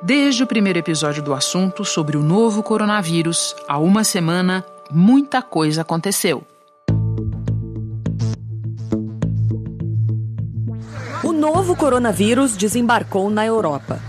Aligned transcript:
Desde 0.00 0.44
o 0.44 0.46
primeiro 0.46 0.78
episódio 0.78 1.20
do 1.20 1.34
assunto 1.34 1.84
sobre 1.84 2.16
o 2.16 2.22
novo 2.22 2.62
coronavírus, 2.62 3.56
há 3.66 3.78
uma 3.78 4.04
semana, 4.04 4.64
muita 4.88 5.42
coisa 5.42 5.82
aconteceu. 5.82 6.44
O 11.24 11.32
novo 11.32 11.74
coronavírus 11.74 12.56
desembarcou 12.56 13.28
na 13.28 13.44
Europa. 13.44 14.00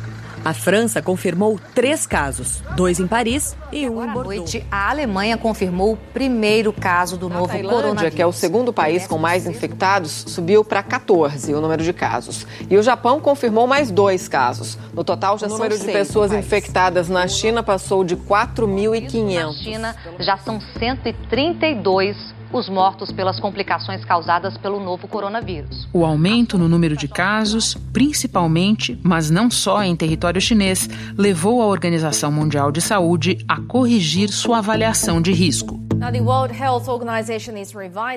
A 0.49 0.53
França 0.53 0.99
confirmou 0.99 1.59
três 1.75 2.07
casos, 2.07 2.63
dois 2.75 2.99
em 2.99 3.05
Paris 3.05 3.55
e 3.71 3.87
um 3.87 4.03
em 4.03 4.07
Bordeaux. 4.07 4.35
noite, 4.35 4.65
a 4.71 4.89
Alemanha 4.89 5.37
confirmou 5.37 5.93
o 5.93 5.97
primeiro 6.11 6.73
caso 6.73 7.17
do 7.17 7.29
novo 7.29 7.49
Tailândia, 7.49 7.69
coronavírus. 7.69 8.15
que 8.15 8.21
é 8.23 8.25
o 8.25 8.31
segundo 8.31 8.73
país 8.73 9.05
com 9.05 9.19
mais 9.19 9.45
infectados, 9.45 10.25
subiu 10.27 10.65
para 10.65 10.81
14 10.81 11.53
o 11.53 11.61
número 11.61 11.83
de 11.83 11.93
casos. 11.93 12.47
E 12.67 12.75
o 12.75 12.81
Japão 12.81 13.19
confirmou 13.19 13.67
mais 13.67 13.91
dois 13.91 14.27
casos. 14.27 14.75
No 14.91 15.03
total, 15.03 15.37
já 15.37 15.45
o 15.45 15.49
número 15.51 15.77
de 15.77 15.85
pessoas 15.85 16.33
infectadas 16.33 17.09
na 17.09 17.27
China 17.27 17.61
passou 17.61 18.03
de 18.03 18.17
4.500. 18.17 19.45
Na 19.45 19.53
China, 19.53 19.95
já 20.19 20.35
são 20.39 20.59
132 20.79 22.38
os 22.51 22.69
mortos 22.69 23.11
pelas 23.11 23.39
complicações 23.39 24.03
causadas 24.03 24.57
pelo 24.57 24.79
novo 24.79 25.07
coronavírus. 25.07 25.87
O 25.93 26.05
aumento 26.05 26.57
no 26.57 26.67
número 26.67 26.95
de 26.95 27.07
casos, 27.07 27.75
principalmente, 27.93 28.99
mas 29.03 29.29
não 29.29 29.49
só 29.49 29.83
em 29.83 29.95
território 29.95 30.41
chinês, 30.41 30.89
levou 31.17 31.61
a 31.61 31.67
Organização 31.67 32.31
Mundial 32.31 32.71
de 32.71 32.81
Saúde 32.81 33.43
a 33.47 33.61
corrigir 33.61 34.29
sua 34.29 34.59
avaliação 34.59 35.21
de 35.21 35.31
risco. 35.31 35.79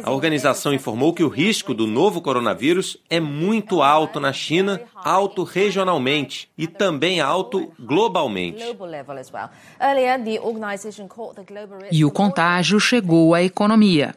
A 0.04 0.10
organização 0.12 0.72
informou 0.72 1.12
que 1.12 1.24
o 1.24 1.28
risco 1.28 1.74
do 1.74 1.84
novo 1.84 2.22
coronavírus 2.22 2.96
é 3.10 3.18
muito 3.18 3.82
alto 3.82 4.20
na 4.20 4.32
China, 4.32 4.80
alto 4.94 5.42
regionalmente 5.42 6.48
e 6.56 6.68
também 6.68 7.20
alto 7.20 7.72
globalmente. 7.80 8.62
E 11.90 12.04
o 12.04 12.10
contágio 12.10 12.78
chegou 12.78 13.34
à 13.34 13.42
economia. 13.42 14.14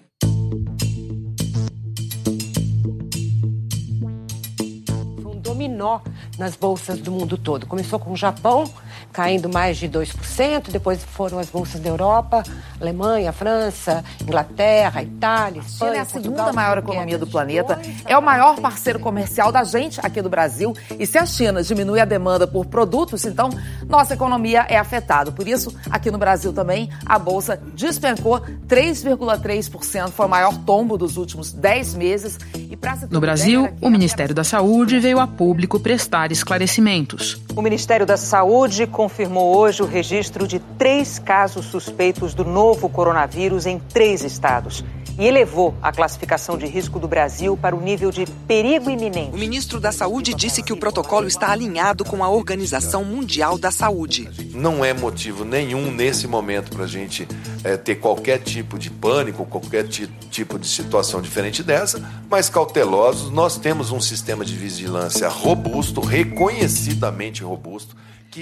Dominó 5.56 6.02
nas 6.38 6.56
bolsas 6.56 7.00
do 7.00 7.12
mundo 7.12 7.38
todo. 7.38 7.66
Começou 7.66 8.00
com 8.00 8.12
o 8.12 8.18
Japão, 8.18 8.66
caindo 9.12 9.50
mais 9.50 9.78
de 9.78 9.88
2%, 9.88 10.70
depois 10.70 11.04
foram 11.04 11.40
as 11.40 11.50
bolsas 11.50 11.80
da 11.80 11.90
Europa, 11.90 12.44
Alemanha, 12.80 13.32
França, 13.32 14.04
Inglaterra, 14.22 15.02
Itália, 15.02 15.62
Espanha, 15.62 15.92
China 15.92 15.96
é 15.96 16.00
a 16.00 16.06
segunda 16.06 16.30
Portugal, 16.30 16.54
maior 16.54 16.78
economia 16.78 17.18
do 17.18 17.28
planeta, 17.28 17.80
é 18.06 18.18
o 18.18 18.22
maior 18.22 18.60
parceiro 18.60 19.00
comercial 19.00 19.52
da 19.52 19.64
gente 19.64 20.00
aqui 20.04 20.22
do 20.22 20.30
Brasil. 20.30 20.74
E 21.00 21.06
se 21.06 21.18
a 21.18 21.26
China 21.26 21.64
diminui 21.64 22.00
a 22.00 22.06
demanda 22.06 22.48
por 22.48 22.66
produtos, 22.66 23.26
então 23.26 23.50
nossa 23.88 24.14
economia 24.14 24.66
é 24.68 24.78
afetada. 24.78 25.32
Por 25.32 25.48
isso, 25.48 25.74
aqui 25.90 26.12
no 26.12 26.18
Brasil 26.18 26.52
também, 26.52 26.90
a 27.06 27.18
bolsa 27.18 27.60
despencou 27.74 28.42
3,3%, 28.68 30.10
foi 30.10 30.26
o 30.26 30.30
maior 30.30 30.58
tombo 30.66 30.98
dos 30.98 31.18
últimos 31.18 31.52
10 31.54 31.94
meses. 31.96 32.38
E 32.54 32.76
pra 32.76 32.98
No 33.10 33.22
Brasil, 33.22 33.70
o 33.82 33.90
Ministério 33.90 34.36
da 34.36 34.44
Saúde 34.44 35.00
veio 35.00 35.20
a 35.20 35.28
público 35.28 35.80
prestar 35.80 36.25
esclarecimentos. 36.32 37.42
O 37.56 37.62
Ministério 37.62 38.06
da 38.06 38.18
Saúde 38.18 38.86
confirmou 38.88 39.56
hoje 39.56 39.82
o 39.82 39.86
registro 39.86 40.48
de 40.48 40.60
três 40.78 41.20
casos 41.20 41.66
suspeitos 41.66 42.34
do 42.34 42.44
novo 42.44 42.90
coronavírus 42.90 43.66
em 43.66 43.80
três 43.80 44.24
estados 44.24 44.84
e 45.18 45.26
elevou 45.26 45.74
a 45.82 45.92
classificação 45.92 46.58
de 46.58 46.66
risco 46.66 47.00
do 47.00 47.08
Brasil 47.08 47.58
para 47.58 47.76
o 47.76 47.82
nível 47.82 48.12
de 48.12 48.26
perigo 48.48 48.90
iminente. 48.90 49.34
O 49.34 49.38
ministro 49.38 49.80
da 49.80 49.92
Saúde 49.92 50.34
disse 50.34 50.62
que 50.62 50.74
o 50.74 50.78
protocolo 50.78 51.28
está 51.28 51.52
alinhado 51.52 52.04
com 52.04 52.24
a 52.24 52.30
Organização 52.30 53.04
Mundial 53.04 53.58
da 53.58 53.72
Saúde. 53.72 54.30
Não 54.54 54.84
é 54.84 54.94
motivo 54.94 55.46
nenhum 55.46 55.92
nesse 55.92 56.28
momento 56.28 56.72
para 56.72 56.84
a 56.84 56.88
gente 56.88 57.28
é, 57.64 57.78
ter 57.78 57.96
qualquer 57.96 58.40
tipo 58.40 58.78
de 58.78 58.90
pânico, 58.90 59.46
qualquer 59.46 59.88
tipo 59.88 60.60
de 60.60 60.68
situação 60.68 61.22
diferente 61.22 61.64
dessa, 61.64 62.02
mas 62.30 62.50
cautelosos. 62.50 63.32
Nós 63.32 63.58
temos 63.58 63.92
um 63.92 64.02
sistema 64.02 64.44
de 64.44 64.56
vigilância 64.56 65.28
robusto, 65.30 66.02
reconhecidamente 66.16 67.44
robusto. 67.44 67.96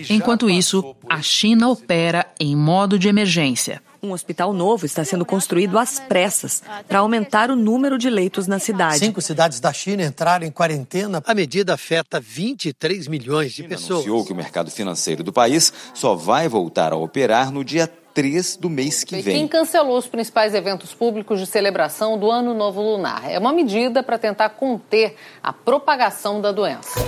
Enquanto 0.09 0.49
isso, 0.49 0.95
a 1.09 1.21
China 1.21 1.69
opera 1.69 2.25
em 2.39 2.55
modo 2.55 2.97
de 2.97 3.07
emergência. 3.07 3.81
Um 4.01 4.11
hospital 4.11 4.51
novo 4.51 4.85
está 4.85 5.05
sendo 5.05 5.25
construído 5.25 5.79
às 5.79 5.99
pressas 5.99 6.61
para 6.87 6.99
aumentar 6.99 7.49
o 7.49 7.55
número 7.55 7.97
de 7.97 8.09
leitos 8.09 8.47
na 8.47 8.59
cidade. 8.59 8.99
Cinco 8.99 9.21
cidades 9.21 9.59
da 9.59 9.71
China 9.71 10.03
entraram 10.03 10.45
em 10.45 10.51
quarentena. 10.51 11.23
A 11.25 11.33
medida 11.33 11.75
afeta 11.75 12.19
23 12.19 13.07
milhões 13.07 13.53
de 13.53 13.63
pessoas. 13.63 13.99
Anunciou 13.99 14.25
que 14.25 14.33
o 14.33 14.35
mercado 14.35 14.69
financeiro 14.69 15.23
do 15.23 15.31
país 15.31 15.71
só 15.93 16.15
vai 16.15 16.49
voltar 16.49 16.91
a 16.91 16.97
operar 16.97 17.51
no 17.51 17.63
dia 17.63 17.87
3 18.13 18.57
do 18.57 18.69
mês 18.69 19.03
que 19.03 19.15
vem. 19.15 19.35
Pequim 19.35 19.47
cancelou 19.47 19.97
os 19.97 20.07
principais 20.07 20.53
eventos 20.53 20.93
públicos 20.93 21.39
de 21.39 21.45
celebração 21.45 22.19
do 22.19 22.29
Ano 22.29 22.53
Novo 22.53 22.81
Lunar. 22.81 23.29
É 23.29 23.39
uma 23.39 23.53
medida 23.53 24.03
para 24.03 24.17
tentar 24.17 24.49
conter 24.49 25.15
a 25.41 25.53
propagação 25.53 26.41
da 26.41 26.51
doença. 26.51 26.99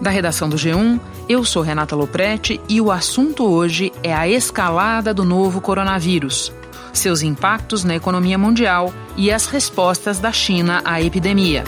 Da 0.00 0.08
redação 0.08 0.48
do 0.48 0.56
G1, 0.56 0.98
eu 1.28 1.44
sou 1.44 1.62
Renata 1.62 1.94
Loprete 1.94 2.58
e 2.68 2.80
o 2.80 2.90
assunto 2.90 3.44
hoje 3.44 3.92
é 4.02 4.14
a 4.14 4.26
escalada 4.26 5.12
do 5.12 5.24
novo 5.24 5.60
coronavírus, 5.60 6.50
seus 6.90 7.20
impactos 7.20 7.84
na 7.84 7.94
economia 7.94 8.38
mundial 8.38 8.94
e 9.14 9.30
as 9.30 9.44
respostas 9.44 10.18
da 10.18 10.32
China 10.32 10.80
à 10.86 11.02
epidemia. 11.02 11.64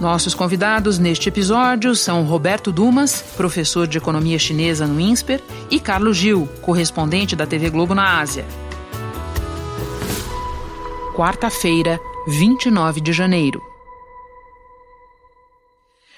Nossos 0.00 0.34
convidados 0.34 0.98
neste 0.98 1.28
episódio 1.28 1.94
são 1.94 2.24
Roberto 2.24 2.72
Dumas, 2.72 3.24
professor 3.36 3.86
de 3.86 3.96
economia 3.96 4.38
chinesa 4.38 4.88
no 4.88 5.00
INSPER, 5.00 5.40
e 5.70 5.78
Carlos 5.78 6.16
Gil, 6.16 6.48
correspondente 6.60 7.36
da 7.36 7.46
TV 7.46 7.70
Globo 7.70 7.94
na 7.94 8.18
Ásia. 8.18 8.44
Quarta-feira, 11.14 12.00
29 12.26 13.00
de 13.00 13.12
janeiro. 13.12 13.73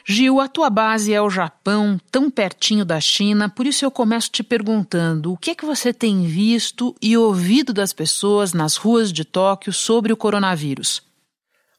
Gil, 0.09 0.41
a 0.41 0.47
tua 0.47 0.71
base 0.71 1.13
é 1.13 1.21
o 1.21 1.29
Japão, 1.29 1.99
tão 2.13 2.31
pertinho 2.31 2.85
da 2.85 3.01
China, 3.01 3.49
por 3.49 3.67
isso 3.67 3.85
eu 3.85 3.91
começo 3.91 4.31
te 4.31 4.45
perguntando 4.45 5.33
o 5.33 5.37
que 5.37 5.51
é 5.51 5.55
que 5.57 5.65
você 5.65 5.93
tem 5.93 6.25
visto 6.25 6.95
e 7.03 7.17
ouvido 7.17 7.73
das 7.73 7.93
pessoas 7.93 8.53
nas 8.53 8.77
ruas 8.77 9.13
de 9.13 9.25
Tóquio 9.25 9.73
sobre 9.73 10.13
o 10.13 10.17
coronavírus. 10.17 11.03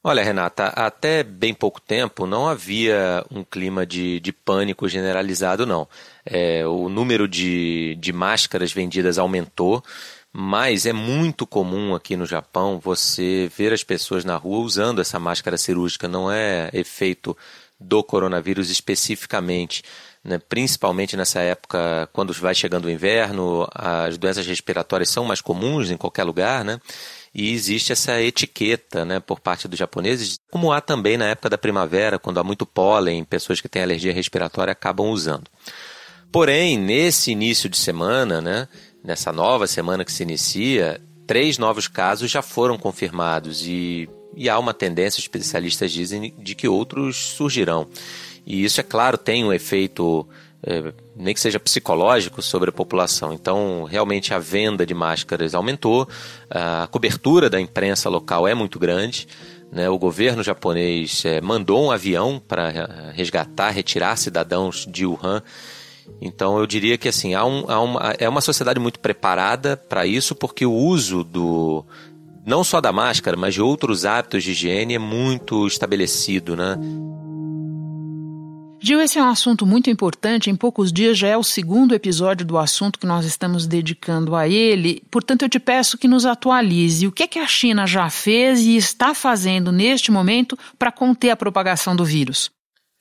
Olha, 0.04 0.22
Renata, 0.22 0.68
até 0.68 1.24
bem 1.24 1.54
pouco 1.54 1.80
tempo 1.80 2.28
não 2.28 2.50
havia 2.50 3.26
um 3.32 3.46
clima 3.46 3.86
de, 3.86 4.20
de 4.20 4.34
pânico 4.34 4.90
generalizado, 4.90 5.66
não. 5.66 5.88
É, 6.26 6.68
o 6.68 6.90
número 6.90 7.30
de, 7.30 7.96
de 7.96 8.12
máscaras 8.12 8.74
vendidas 8.74 9.18
aumentou, 9.18 9.82
mas 10.34 10.86
é 10.86 10.92
muito 10.92 11.48
comum 11.48 11.96
aqui 11.96 12.18
no 12.18 12.26
Japão 12.26 12.78
você 12.78 13.50
ver 13.58 13.72
as 13.72 13.86
pessoas 13.86 14.26
na 14.26 14.36
rua 14.36 14.60
usando 14.60 15.00
essa 15.00 15.18
máscara 15.18 15.58
cirúrgica, 15.58 16.10
não 16.10 16.30
é 16.30 16.70
efeito 16.74 17.36
do 17.80 18.04
coronavírus 18.04 18.70
especificamente, 18.70 19.84
né? 20.24 20.40
principalmente 20.40 21.16
nessa 21.16 21.40
época, 21.40 22.10
quando 22.12 22.34
vai 22.34 22.56
chegando 22.56 22.86
o 22.86 22.90
inverno, 22.90 23.68
as 23.74 24.18
doenças 24.18 24.48
respiratórias 24.48 25.10
são 25.10 25.24
mais 25.24 25.42
comuns 25.42 25.92
em 25.92 25.98
qualquer 25.98 26.24
lugar, 26.24 26.66
né? 26.66 26.80
E 27.34 27.54
existe 27.54 27.92
essa 27.92 28.20
etiqueta 28.20 29.06
né, 29.06 29.20
por 29.20 29.40
parte 29.40 29.68
dos 29.68 29.78
japoneses, 29.78 30.40
como 30.50 30.72
há 30.72 30.82
também 30.82 31.18
na 31.18 31.26
época 31.26 31.50
da 31.50 31.58
primavera, 31.58 32.18
quando 32.18 32.40
há 32.40 32.44
muito 32.44 32.66
pólen, 32.66 33.24
pessoas 33.24 33.62
que 33.62 33.70
têm 33.70 33.84
alergia 33.84 34.12
respiratória 34.12 34.72
acabam 34.72 35.10
usando. 35.10 35.48
Porém, 36.32 36.80
nesse 36.80 37.32
início 37.32 37.70
de 37.70 37.78
semana, 37.78 38.42
né, 38.42 38.68
nessa 39.04 39.32
nova 39.32 39.68
semana 39.68 40.04
que 40.04 40.12
se 40.12 40.24
inicia, 40.24 41.00
três 41.28 41.60
novos 41.60 41.88
casos 41.88 42.32
já 42.32 42.42
foram 42.42 42.78
confirmados 42.78 43.62
e 43.68 44.10
e 44.38 44.48
há 44.48 44.60
uma 44.60 44.74
tendência, 44.74 45.20
especialistas 45.20 45.92
dizem, 45.92 46.32
de 46.38 46.54
que 46.54 46.68
outros 46.68 47.18
surgirão. 47.18 47.88
E 48.46 48.64
isso, 48.64 48.80
é 48.80 48.84
claro, 48.84 49.18
tem 49.18 49.44
um 49.44 49.52
efeito, 49.52 50.26
é, 50.62 50.94
nem 51.16 51.34
que 51.34 51.40
seja 51.40 51.60
psicológico, 51.60 52.40
sobre 52.42 52.70
a 52.70 52.72
população. 52.72 53.34
Então, 53.34 53.84
realmente, 53.84 54.36
a 54.36 54.40
venda 54.40 54.86
de 54.86 54.94
máscaras 54.94 55.56
aumentou, 55.56 56.08
a 56.50 56.88
cobertura 56.92 57.50
da 57.50 57.60
imprensa 57.60 58.10
local 58.10 58.48
é 58.48 58.54
muito 58.54 58.78
grande. 58.78 59.28
Né? 59.72 59.90
O 59.90 59.98
governo 59.98 60.44
japonês 60.44 61.26
é, 61.26 61.42
mandou 61.42 61.84
um 61.84 61.92
avião 61.92 62.40
para 62.40 63.12
resgatar, 63.14 63.72
retirar 63.72 64.16
cidadãos 64.18 64.86
de 64.86 65.06
Wuhan. 65.06 65.42
Então, 66.22 66.58
eu 66.60 66.68
diria 66.68 66.98
que 66.98 67.10
assim, 67.10 67.34
há 67.34 67.44
um, 67.44 67.66
há 67.68 67.82
uma, 67.82 68.16
é 68.20 68.30
uma 68.30 68.40
sociedade 68.40 68.80
muito 68.80 69.00
preparada 69.00 69.76
para 69.76 70.06
isso, 70.06 70.36
porque 70.36 70.66
o 70.66 70.72
uso 70.72 71.24
do 71.24 71.84
não 72.48 72.64
só 72.64 72.80
da 72.80 72.94
máscara, 72.94 73.36
mas 73.36 73.54
de 73.54 73.62
outros 73.62 74.06
hábitos 74.06 74.42
de 74.42 74.52
higiene 74.52 74.94
é 74.94 75.00
muito 75.00 75.68
estabelecido, 75.68 76.56
né? 76.56 76.78
Gil, 78.80 79.02
esse 79.02 79.20
é 79.20 79.24
um 79.24 79.28
assunto 79.28 79.66
muito 79.66 79.90
importante. 79.90 80.50
Em 80.50 80.56
poucos 80.56 80.94
dias 80.94 81.18
já 81.18 81.28
é 81.28 81.36
o 81.36 81.44
segundo 81.44 81.94
episódio 81.94 82.46
do 82.46 82.58
assunto 82.58 83.00
que 83.00 83.06
nós 83.06 83.26
estamos 83.26 83.68
dedicando 83.68 84.34
a 84.34 84.48
ele. 84.48 85.04
Portanto, 85.12 85.42
eu 85.42 85.50
te 85.50 85.60
peço 85.60 85.98
que 85.98 86.08
nos 86.08 86.26
atualize. 86.26 87.06
O 87.06 87.12
que 87.12 87.24
é 87.24 87.28
que 87.28 87.40
a 87.40 87.48
China 87.48 87.86
já 87.86 88.10
fez 88.10 88.62
e 88.62 88.78
está 88.78 89.14
fazendo 89.14 89.72
neste 89.72 90.10
momento 90.10 90.58
para 90.80 90.92
conter 90.92 91.32
a 91.32 91.36
propagação 91.36 91.98
do 91.98 92.06
vírus? 92.06 92.50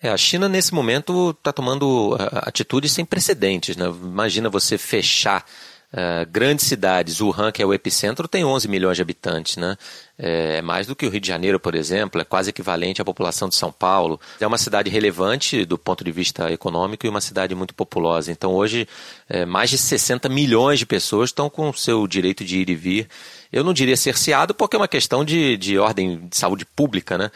É, 0.02 0.08
a 0.08 0.16
China, 0.16 0.49
nesse 0.49 0.75
momento, 0.75 1.31
está 1.31 1.52
tomando 1.52 2.16
atitudes 2.19 2.90
sem 2.90 3.04
precedentes. 3.04 3.76
Né? 3.76 3.87
Imagina 3.87 4.50
você 4.50 4.76
fechar 4.76 5.44
Uh, 5.92 6.28
grandes 6.30 6.66
cidades, 6.66 7.20
Wuhan, 7.20 7.52
que 7.52 7.62
é 7.62 7.66
o 7.66 7.72
epicentro, 7.72 8.26
tem 8.26 8.44
11 8.44 8.68
milhões 8.68 8.96
de 8.96 9.02
habitantes, 9.02 9.56
né? 9.56 9.76
É 10.18 10.62
mais 10.62 10.86
do 10.86 10.96
que 10.96 11.06
o 11.06 11.10
Rio 11.10 11.20
de 11.20 11.28
Janeiro, 11.28 11.60
por 11.60 11.74
exemplo, 11.74 12.20
é 12.20 12.24
quase 12.24 12.48
equivalente 12.48 13.02
à 13.02 13.04
população 13.04 13.48
de 13.48 13.54
São 13.54 13.70
Paulo. 13.70 14.18
É 14.40 14.46
uma 14.46 14.56
cidade 14.56 14.88
relevante 14.88 15.64
do 15.66 15.76
ponto 15.76 16.02
de 16.02 16.10
vista 16.10 16.50
econômico 16.50 17.04
e 17.04 17.08
uma 17.08 17.20
cidade 17.20 17.54
muito 17.54 17.74
populosa. 17.74 18.32
Então, 18.32 18.54
hoje, 18.54 18.88
é, 19.28 19.44
mais 19.44 19.68
de 19.68 19.76
60 19.76 20.28
milhões 20.30 20.78
de 20.78 20.86
pessoas 20.86 21.28
estão 21.28 21.50
com 21.50 21.68
o 21.68 21.74
seu 21.74 22.06
direito 22.06 22.44
de 22.44 22.58
ir 22.58 22.70
e 22.70 22.74
vir. 22.74 23.08
Eu 23.52 23.62
não 23.62 23.74
diria 23.74 23.96
cerceado, 23.96 24.54
porque 24.54 24.74
é 24.74 24.78
uma 24.78 24.88
questão 24.88 25.24
de, 25.24 25.56
de 25.58 25.78
ordem 25.78 26.26
de 26.28 26.36
saúde 26.36 26.64
pública, 26.64 27.18
né? 27.18 27.30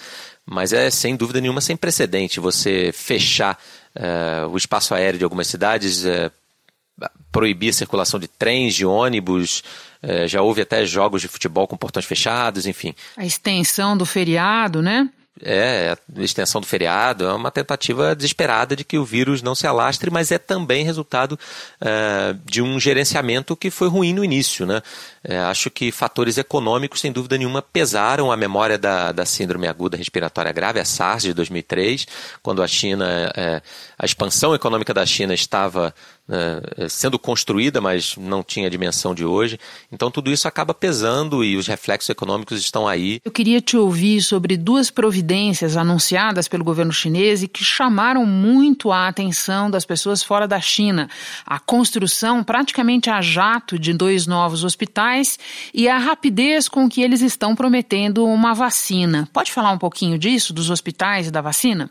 Mas 0.46 0.72
é, 0.72 0.90
sem 0.90 1.16
dúvida 1.16 1.40
nenhuma, 1.40 1.60
sem 1.60 1.76
precedente 1.76 2.40
você 2.40 2.90
fechar 2.92 3.58
uh, 3.94 4.48
o 4.48 4.56
espaço 4.56 4.94
aéreo 4.94 5.18
de 5.18 5.24
algumas 5.24 5.46
cidades, 5.46 6.04
uh, 6.04 6.32
proibir 7.30 7.70
a 7.70 7.74
circulação 7.74 8.18
de 8.18 8.28
trens, 8.28 8.74
de 8.74 8.84
ônibus, 8.84 9.62
uh, 10.02 10.26
já 10.26 10.42
houve 10.42 10.62
até 10.62 10.84
jogos 10.84 11.22
de 11.22 11.28
futebol 11.28 11.66
com 11.66 11.76
portões 11.76 12.04
fechados, 12.04 12.66
enfim. 12.66 12.94
A 13.16 13.24
extensão 13.24 13.96
do 13.96 14.04
feriado, 14.06 14.82
né? 14.82 15.08
é, 15.42 15.96
a 16.16 16.22
extensão 16.22 16.60
do 16.60 16.66
feriado, 16.66 17.24
é 17.24 17.32
uma 17.32 17.50
tentativa 17.50 18.14
desesperada 18.14 18.76
de 18.76 18.84
que 18.84 18.98
o 18.98 19.04
vírus 19.04 19.42
não 19.42 19.54
se 19.54 19.66
alastre, 19.66 20.10
mas 20.10 20.30
é 20.30 20.38
também 20.38 20.84
resultado 20.84 21.38
é, 21.80 22.34
de 22.44 22.60
um 22.60 22.78
gerenciamento 22.78 23.56
que 23.56 23.70
foi 23.70 23.88
ruim 23.88 24.12
no 24.12 24.24
início. 24.24 24.66
Né? 24.66 24.82
É, 25.24 25.38
acho 25.38 25.70
que 25.70 25.90
fatores 25.90 26.36
econômicos, 26.36 27.00
sem 27.00 27.12
dúvida 27.12 27.38
nenhuma, 27.38 27.62
pesaram 27.62 28.30
a 28.30 28.36
memória 28.36 28.76
da, 28.76 29.12
da 29.12 29.24
síndrome 29.24 29.66
aguda 29.66 29.96
respiratória 29.96 30.52
grave, 30.52 30.80
a 30.80 30.84
SARS 30.84 31.22
de 31.22 31.32
2003, 31.32 32.06
quando 32.42 32.62
a 32.62 32.68
China, 32.68 33.32
é, 33.34 33.62
a 33.98 34.04
expansão 34.04 34.54
econômica 34.54 34.92
da 34.92 35.06
China 35.06 35.32
estava 35.32 35.94
é, 36.30 36.88
sendo 36.88 37.18
construída, 37.18 37.80
mas 37.80 38.16
não 38.16 38.42
tinha 38.42 38.66
a 38.66 38.70
dimensão 38.70 39.14
de 39.14 39.24
hoje. 39.24 39.58
Então 39.90 40.10
tudo 40.10 40.30
isso 40.30 40.46
acaba 40.46 40.72
pesando 40.72 41.42
e 41.42 41.56
os 41.56 41.66
reflexos 41.66 42.08
econômicos 42.08 42.60
estão 42.60 42.86
aí. 42.86 43.20
Eu 43.24 43.32
queria 43.32 43.60
te 43.60 43.76
ouvir 43.76 44.22
sobre 44.22 44.56
duas 44.56 44.90
providências 44.90 45.76
anunciadas 45.76 46.48
pelo 46.48 46.64
governo 46.64 46.92
chinês 46.92 47.42
e 47.42 47.48
que 47.48 47.64
chamaram 47.64 48.24
muito 48.24 48.92
a 48.92 49.08
atenção 49.08 49.70
das 49.70 49.84
pessoas 49.84 50.22
fora 50.22 50.46
da 50.46 50.60
China. 50.60 51.08
A 51.44 51.58
construção 51.58 52.44
praticamente 52.44 53.10
a 53.10 53.20
jato 53.20 53.78
de 53.78 53.92
dois 53.92 54.26
novos 54.26 54.64
hospitais 54.64 55.38
e 55.74 55.88
a 55.88 55.98
rapidez 55.98 56.68
com 56.68 56.88
que 56.88 57.02
eles 57.02 57.20
estão 57.20 57.54
prometendo 57.56 58.24
uma 58.24 58.54
vacina. 58.54 59.28
Pode 59.32 59.52
falar 59.52 59.72
um 59.72 59.78
pouquinho 59.78 60.18
disso, 60.18 60.52
dos 60.52 60.70
hospitais 60.70 61.26
e 61.26 61.30
da 61.30 61.40
vacina? 61.40 61.90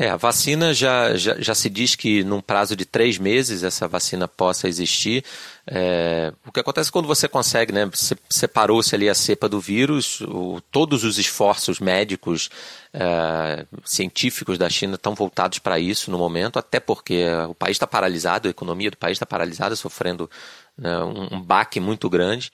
É, 0.00 0.08
a 0.10 0.16
vacina 0.16 0.72
já, 0.72 1.16
já, 1.16 1.34
já, 1.40 1.52
se 1.56 1.68
diz 1.68 1.96
que 1.96 2.22
num 2.22 2.40
prazo 2.40 2.76
de 2.76 2.86
três 2.86 3.18
meses 3.18 3.64
essa 3.64 3.88
vacina 3.88 4.28
possa 4.28 4.68
existir. 4.68 5.24
É, 5.66 6.32
o 6.46 6.52
que 6.52 6.60
acontece 6.60 6.92
quando 6.92 7.08
você 7.08 7.26
consegue, 7.26 7.72
né? 7.72 7.90
Separou-se 8.30 8.94
ali 8.94 9.08
a 9.08 9.14
cepa 9.14 9.48
do 9.48 9.58
vírus, 9.58 10.20
o, 10.20 10.60
todos 10.70 11.02
os 11.02 11.18
esforços 11.18 11.80
médicos, 11.80 12.48
é, 12.94 13.66
científicos 13.84 14.56
da 14.56 14.70
China 14.70 14.94
estão 14.94 15.16
voltados 15.16 15.58
para 15.58 15.80
isso 15.80 16.12
no 16.12 16.18
momento, 16.18 16.60
até 16.60 16.78
porque 16.78 17.24
o 17.48 17.54
país 17.54 17.74
está 17.74 17.86
paralisado, 17.86 18.46
a 18.46 18.52
economia 18.52 18.92
do 18.92 18.96
país 18.96 19.16
está 19.16 19.26
paralisada, 19.26 19.74
sofrendo 19.74 20.30
né, 20.76 20.96
um, 20.98 21.38
um 21.38 21.42
baque 21.42 21.80
muito 21.80 22.08
grande. 22.08 22.52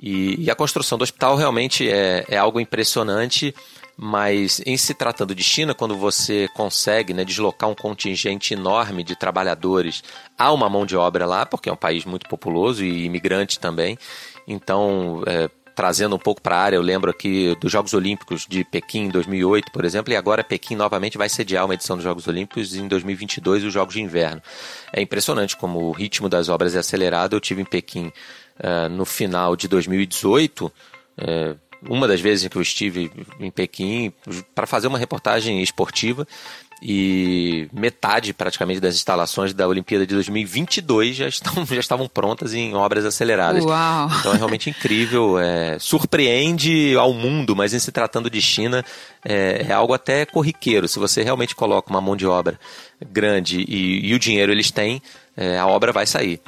E, 0.00 0.44
e, 0.44 0.50
a 0.50 0.54
construção 0.54 0.96
do 0.96 1.02
hospital 1.02 1.36
realmente 1.36 1.88
é, 1.90 2.24
é 2.28 2.36
algo 2.36 2.60
impressionante. 2.60 3.54
Mas 4.00 4.62
em 4.64 4.76
se 4.76 4.94
tratando 4.94 5.34
de 5.34 5.42
China, 5.42 5.74
quando 5.74 5.96
você 5.96 6.48
consegue 6.54 7.12
né, 7.12 7.24
deslocar 7.24 7.68
um 7.68 7.74
contingente 7.74 8.54
enorme 8.54 9.02
de 9.02 9.16
trabalhadores, 9.16 10.04
há 10.38 10.52
uma 10.52 10.70
mão 10.70 10.86
de 10.86 10.96
obra 10.96 11.26
lá, 11.26 11.44
porque 11.44 11.68
é 11.68 11.72
um 11.72 11.76
país 11.76 12.04
muito 12.04 12.28
populoso 12.28 12.84
e 12.84 13.04
imigrante 13.04 13.58
também. 13.58 13.98
Então, 14.46 15.24
é, 15.26 15.50
trazendo 15.78 16.16
um 16.16 16.18
pouco 16.18 16.42
para 16.42 16.56
a 16.56 16.60
área, 16.60 16.76
eu 16.76 16.82
lembro 16.82 17.08
aqui 17.08 17.56
dos 17.60 17.70
Jogos 17.70 17.94
Olímpicos 17.94 18.46
de 18.48 18.64
Pequim 18.64 19.06
em 19.06 19.08
2008, 19.10 19.70
por 19.70 19.84
exemplo, 19.84 20.12
e 20.12 20.16
agora 20.16 20.42
Pequim 20.42 20.74
novamente 20.74 21.16
vai 21.16 21.28
sediar 21.28 21.64
uma 21.64 21.74
edição 21.74 21.94
dos 21.94 22.02
Jogos 22.02 22.26
Olímpicos 22.26 22.74
em 22.74 22.88
2022 22.88 23.62
os 23.62 23.72
Jogos 23.72 23.94
de 23.94 24.02
Inverno. 24.02 24.42
É 24.92 25.00
impressionante 25.00 25.56
como 25.56 25.80
o 25.80 25.92
ritmo 25.92 26.28
das 26.28 26.48
obras 26.48 26.74
é 26.74 26.80
acelerado. 26.80 27.36
Eu 27.36 27.40
tive 27.40 27.62
em 27.62 27.64
Pequim 27.64 28.12
uh, 28.60 28.88
no 28.88 29.04
final 29.04 29.56
de 29.56 29.68
2018. 29.68 30.66
Uh, 30.66 31.58
uma 31.88 32.08
das 32.08 32.20
vezes 32.20 32.44
em 32.44 32.48
que 32.48 32.56
eu 32.56 32.62
estive 32.62 33.10
em 33.38 33.50
Pequim 33.50 34.12
para 34.54 34.66
fazer 34.66 34.88
uma 34.88 34.98
reportagem 34.98 35.62
esportiva 35.62 36.26
e 36.82 37.68
metade 37.72 38.32
praticamente 38.32 38.80
das 38.80 38.94
instalações 38.94 39.52
da 39.52 39.66
Olimpíada 39.66 40.06
de 40.06 40.14
2022 40.14 41.16
já, 41.16 41.28
estão, 41.28 41.52
já 41.66 41.80
estavam 41.80 42.08
prontas 42.08 42.54
em 42.54 42.74
obras 42.74 43.04
aceleradas. 43.04 43.64
Uau. 43.64 44.10
Então 44.20 44.32
é 44.32 44.36
realmente 44.36 44.70
incrível, 44.70 45.38
é, 45.38 45.78
surpreende 45.78 46.96
ao 46.96 47.12
mundo, 47.12 47.56
mas 47.56 47.74
em 47.74 47.78
se 47.78 47.90
tratando 47.90 48.30
de 48.30 48.40
China 48.40 48.84
é, 49.24 49.66
é, 49.68 49.72
algo 49.72 49.92
até 49.92 50.24
corriqueiro. 50.24 50.86
Se 50.86 50.98
você 50.98 51.22
realmente 51.22 51.54
coloca 51.54 51.90
uma 51.90 52.00
mão 52.00 52.16
de 52.16 52.26
obra 52.26 52.58
grande 53.10 53.64
e, 53.68 54.08
e 54.08 54.14
o 54.14 54.18
dinheiro 54.18 54.52
eles 54.52 54.70
têm, 54.70 55.02
é, 55.36 55.58
a 55.58 55.66
obra 55.66 55.92
vai 55.92 56.06
sair. 56.06 56.40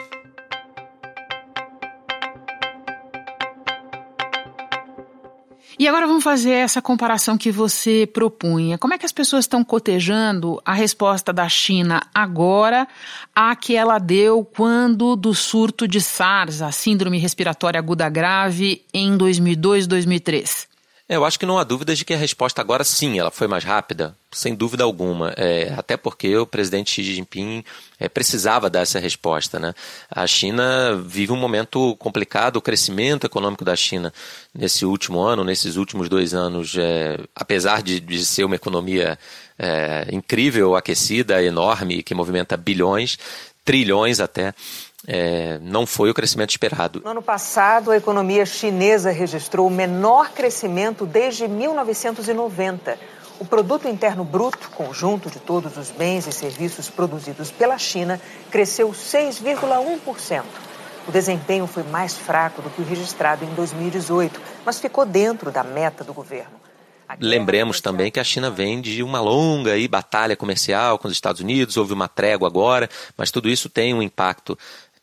E 5.81 5.89
agora 5.89 6.07
vamos 6.07 6.23
fazer 6.23 6.51
essa 6.51 6.83
comparação 6.83 7.39
que 7.39 7.51
você 7.51 8.07
propunha. 8.07 8.77
Como 8.77 8.93
é 8.93 8.99
que 8.99 9.07
as 9.07 9.13
pessoas 9.13 9.47
estão 9.47 9.65
cotejando 9.65 10.61
a 10.63 10.75
resposta 10.75 11.33
da 11.33 11.49
China 11.49 12.03
agora 12.15 12.87
à 13.35 13.57
que 13.57 13.75
ela 13.75 13.99
deu 13.99 14.45
quando 14.45 15.17
do 15.17 15.33
surto 15.33 15.89
de 15.89 15.99
SARS, 15.99 16.61
a 16.61 16.71
síndrome 16.71 17.17
respiratória 17.17 17.79
aguda 17.79 18.11
grave, 18.11 18.85
em 18.93 19.17
2002, 19.17 19.87
2003? 19.87 20.69
É, 21.11 21.17
eu 21.17 21.25
acho 21.25 21.41
que 21.41 21.45
não 21.45 21.59
há 21.59 21.65
dúvidas 21.65 21.99
de 21.99 22.05
que 22.05 22.15
a 22.15 22.17
resposta 22.17 22.61
agora 22.61 22.85
sim, 22.85 23.19
ela 23.19 23.33
foi 23.33 23.49
mais 23.49 23.65
rápida, 23.65 24.17
sem 24.31 24.55
dúvida 24.55 24.85
alguma. 24.85 25.35
É, 25.37 25.75
até 25.77 25.97
porque 25.97 26.37
o 26.37 26.47
presidente 26.47 26.93
Xi 26.93 27.03
Jinping 27.03 27.65
é, 27.99 28.09
precisava 28.09 28.71
dar 28.71 28.83
essa 28.83 29.01
resposta. 29.01 29.59
Né? 29.59 29.75
A 30.09 30.25
China 30.29 30.95
vive 31.05 31.33
um 31.33 31.37
momento 31.37 31.97
complicado, 31.97 32.59
o 32.59 32.63
crescimento 32.63 33.27
econômico 33.27 33.65
da 33.65 33.75
China 33.75 34.15
nesse 34.55 34.87
último 34.87 35.19
ano, 35.21 35.43
nesses 35.43 35.75
últimos 35.75 36.09
dois 36.09 36.33
anos, 36.33 36.77
é, 36.79 37.19
apesar 37.35 37.83
de, 37.83 37.99
de, 37.99 38.25
ser 38.25 38.45
uma 38.45 38.55
economia 38.55 39.19
é, 39.59 40.07
incrível, 40.13 40.77
aquecida, 40.77 41.43
enorme, 41.43 42.05
que 42.05 42.15
movimenta 42.15 42.57
bilhões, 42.57 43.19
trilhões 43.65 44.21
até 44.21 44.55
é, 45.07 45.59
não 45.63 45.87
foi 45.87 46.11
o 46.11 46.15
crescimento 46.15 46.51
esperado. 46.51 47.01
No 47.05 47.11
ano 47.11 47.23
passado, 47.23 47.91
a 47.91 47.97
economia 47.97 48.45
chinesa 48.45 49.11
registrou 49.11 49.67
o 49.67 49.71
menor 49.71 50.31
crescimento 50.31 51.07
desde 51.07 51.49
1990. 51.49 52.99
O 53.39 53.45
produto 53.45 53.89
interno 53.89 54.23
bruto, 54.23 54.69
conjunto 54.71 55.31
de 55.31 55.39
todos 55.39 55.79
os 55.79 55.91
bens 55.91 56.27
e 56.27 56.33
serviços 56.33 56.91
produzidos 56.91 57.51
pela 57.51 57.79
China, 57.79 58.21
cresceu 58.51 58.91
6,1%. 58.91 60.43
O 61.09 61.11
desempenho 61.13 61.67
foi 61.67 61.83
mais 61.83 62.15
fraco 62.15 62.61
do 62.61 62.69
que 62.69 62.83
o 62.83 62.85
registrado 62.85 63.45
em 63.45 63.55
2018, 63.55 64.39
mas 64.65 64.79
ficou 64.79 65.07
dentro 65.07 65.51
da 65.51 65.65
meta 65.65 66.05
do 66.05 66.13
governo. 66.13 66.61
Lembremos 67.19 67.81
também 67.81 68.11
que 68.11 68.21
a 68.21 68.25
China 68.25 68.51
vem 68.51 68.81
de 68.81 69.03
uma 69.03 69.21
longa 69.21 69.73
aí, 69.73 69.89
batalha 69.89 70.37
comercial 70.37 70.99
com 70.99 71.09
os 71.09 71.15
Estados 71.15 71.41
Unidos, 71.41 71.77
houve 71.77 71.93
uma 71.93 72.07
trégua 72.07 72.47
agora, 72.47 72.89
mas 73.17 73.31
tudo 73.31 73.49
isso 73.49 73.69
tem 73.69 73.93
um 73.93 74.03
impacto 74.03 74.57